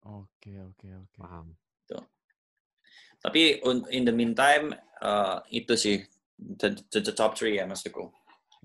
[0.09, 1.19] Oke, oke, oke.
[1.21, 1.53] paham.
[3.21, 3.61] Tapi
[3.91, 5.97] in the meantime eh, itu sih
[6.37, 8.13] the, the, the top three ya maksudku.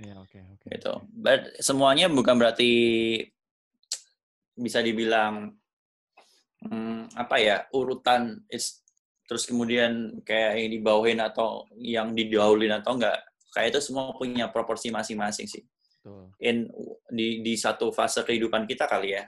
[0.02, 0.68] Iya, oke, oke.
[0.72, 0.94] gitu.
[0.98, 1.08] oke.
[1.14, 2.72] But semuanya bukan berarti
[4.58, 5.54] bisa dibilang
[6.66, 8.82] hmm, apa ya urutan is
[9.26, 13.24] terus kemudian kayak yang dibawain atau yang didahulin atau enggak
[13.56, 15.64] kayak itu semua punya proporsi masing-masing sih
[16.04, 16.36] Betul.
[16.44, 16.68] in
[17.08, 19.24] di di satu fase kehidupan kita kali ya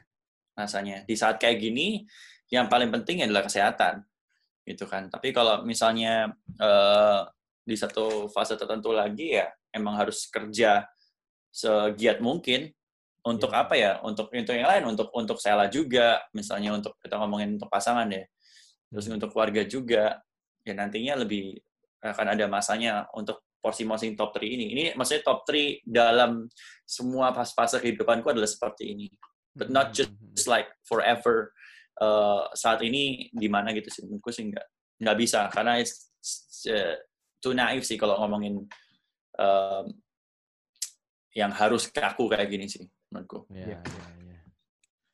[0.59, 2.03] rasanya di saat kayak gini
[2.51, 4.03] yang paling penting adalah kesehatan
[4.63, 5.11] gitu kan.
[5.11, 7.21] Tapi kalau misalnya eh,
[7.63, 10.87] di satu fase tertentu lagi ya emang harus kerja
[11.53, 12.71] segiat mungkin.
[13.23, 13.61] Untuk Iya.
[13.63, 13.91] apa ya?
[14.03, 16.19] Untuk untuk yang lain untuk untuk Sela juga.
[16.35, 18.23] Misalnya untuk kita ngomongin untuk pasangan ya
[18.91, 19.15] terus Hmm.
[19.17, 20.19] untuk keluarga juga.
[20.67, 21.55] Ya nantinya lebih
[22.03, 24.65] akan ada masanya untuk porsi-porsi top 3 ini.
[24.75, 26.51] Ini maksudnya top 3 dalam
[26.83, 29.07] semua fase-fase kehidupanku adalah seperti ini.
[29.55, 31.55] But not just hmm, just like forever
[32.01, 34.67] eh, saat ini di mana gitu sih menurutku sih nggak
[35.03, 36.95] nggak bisa karena it's, it's, uh,
[37.43, 38.63] too naif sih kalau ngomongin
[39.35, 39.85] um,
[41.33, 43.49] yang harus kaku kayak gini sih menurutku.
[43.49, 43.79] Ya, ya,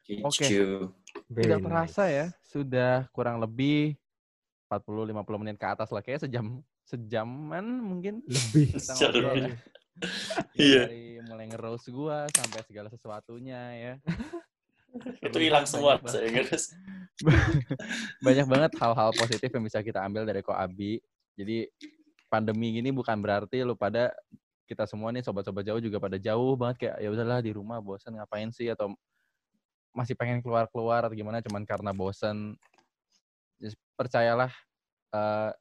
[0.08, 0.24] ya.
[0.28, 0.46] Oke.
[1.30, 1.68] Very Tidak nice.
[1.68, 3.98] terasa ya, sudah kurang lebih
[4.70, 6.04] 40-50 menit ke atas lah.
[6.04, 8.22] Kayak sejam, sejaman mungkin.
[8.28, 8.78] Lebih.
[8.78, 9.56] Ya.
[10.56, 10.88] Iya.
[10.88, 13.94] Dari mulai nge-roast gua sampai segala sesuatunya ya.
[15.22, 16.66] Itu hilang semua Banyak saya guys.
[18.26, 21.04] banyak banget hal-hal positif yang bisa kita ambil dari Koabi.
[21.36, 21.68] Jadi
[22.32, 24.14] pandemi gini bukan berarti lu pada
[24.70, 28.22] kita semua nih sobat-sobat jauh juga pada jauh banget kayak ya udahlah di rumah bosan
[28.22, 28.94] ngapain sih atau
[29.98, 32.56] masih pengen keluar-keluar atau gimana cuman karena bosan.
[33.60, 34.54] Just percayalah
[35.12, 35.52] eh,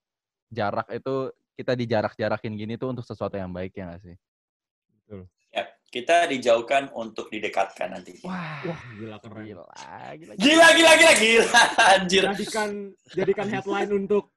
[0.54, 4.16] jarak itu kita dijarak-jarakin gini tuh untuk sesuatu yang baik ya nggak sih?
[5.10, 5.26] Ya,
[5.88, 8.20] kita dijauhkan untuk didekatkan nanti.
[8.20, 9.44] Wah, Wah, gila keren.
[9.48, 10.32] gila, gila, gila.
[10.36, 11.62] Gila, gila, gila, gila,
[11.96, 12.24] anjir.
[12.28, 12.70] Jadikan
[13.16, 14.36] jadikan headline untuk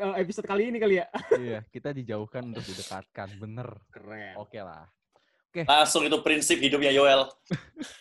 [0.00, 1.06] eh, episode kali ini kali ya.
[1.36, 3.68] Iya, kita dijauhkan untuk didekatkan, bener.
[3.92, 4.40] Keren.
[4.40, 4.88] Oke lah.
[5.56, 7.24] Langsung itu prinsip hidupnya Yoel.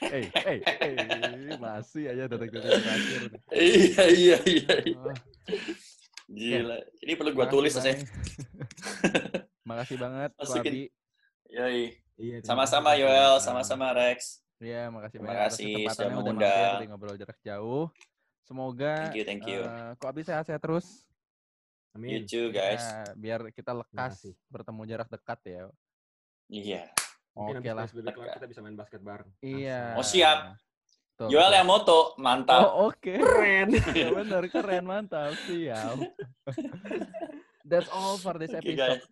[0.03, 3.21] Eh, eh, eh, masih aja detik-detik terakhir.
[3.55, 4.73] Iya, iya, iya.
[4.83, 4.99] iya.
[4.99, 5.15] Wah,
[6.25, 6.77] Gila.
[7.05, 7.79] Ini perlu gua makasih tulis aja.
[7.79, 7.99] banget.
[9.69, 10.73] Makasih banget, Masukin.
[11.49, 12.04] Yoi.
[12.15, 12.95] Iya, Sama-sama.
[12.95, 14.39] Yoel, sama-sama Rex.
[14.57, 16.75] Iya, makasih Terima banyak atas kasih kesempatannya sudah udah mengundang.
[16.79, 17.85] di ngobrol jarak jauh.
[18.41, 19.61] Semoga Thank you, thank you.
[19.61, 21.03] eh, Ko Abi sehat-sehat terus.
[21.91, 22.09] Amin.
[22.09, 22.79] You too, guys.
[22.79, 24.33] Ya, biar kita lekas kasih.
[24.47, 25.63] bertemu jarak dekat ya.
[26.47, 26.83] Iya.
[27.33, 28.07] Oke habis lah.
[28.31, 29.27] Kita bisa main basket bareng.
[29.41, 29.95] Iya.
[29.95, 30.55] Oh, siap.
[31.15, 31.55] Tuh, Yoel betul.
[31.55, 32.59] yang moto, mantap.
[32.65, 33.11] Oh, oke.
[33.11, 33.75] Keren.
[33.95, 35.95] Ya benar, keren, mantap, siap.
[37.67, 38.77] That's all for this episode.
[38.77, 39.03] guys.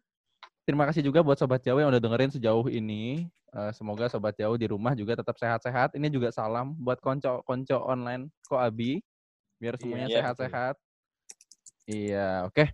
[0.64, 3.28] Terima kasih juga buat Sobat Jauh yang udah dengerin sejauh ini.
[3.52, 5.94] Eh, semoga Sobat Jauh di rumah juga tetap sehat-sehat.
[6.00, 9.04] Ini juga salam buat konco-konco online Ko Abi.
[9.60, 10.76] Biar semuanya Iya, sehat-sehat.
[11.84, 12.72] Iya, oke.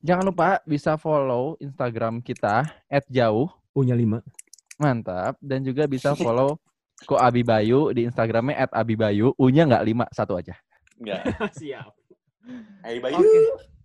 [0.00, 2.64] Jangan lupa bisa follow Instagram kita
[3.12, 3.52] @jauh.
[3.76, 4.24] Punya lima.
[4.80, 5.36] Mantap.
[5.44, 6.56] Dan juga bisa follow
[7.04, 9.36] Ko Abi Bayu di Instagramnya @abibayu.
[9.36, 10.56] U-nya nggak lima, satu aja.
[10.96, 11.20] Enggak.
[11.60, 11.92] Siap.
[12.80, 13.20] Hey, Bayu.
[13.20, 13.76] Oke.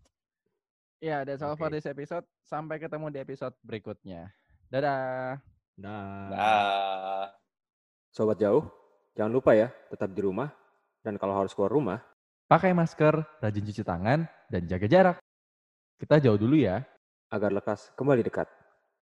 [1.04, 1.76] Ya, that's all for Oke.
[1.76, 2.24] this episode.
[2.48, 4.32] Sampai ketemu di episode berikutnya.
[4.72, 5.36] Dadah.
[5.76, 6.28] Dah.
[6.32, 7.26] Dah.
[8.08, 8.72] Sobat jauh,
[9.12, 10.48] jangan lupa ya, tetap di rumah.
[11.04, 12.00] Dan kalau harus keluar rumah,
[12.48, 15.18] Pakai masker, rajin cuci tangan, dan jaga jarak.
[16.00, 16.86] Kita jauh dulu ya.
[17.34, 18.46] agar lekas kembali dekat.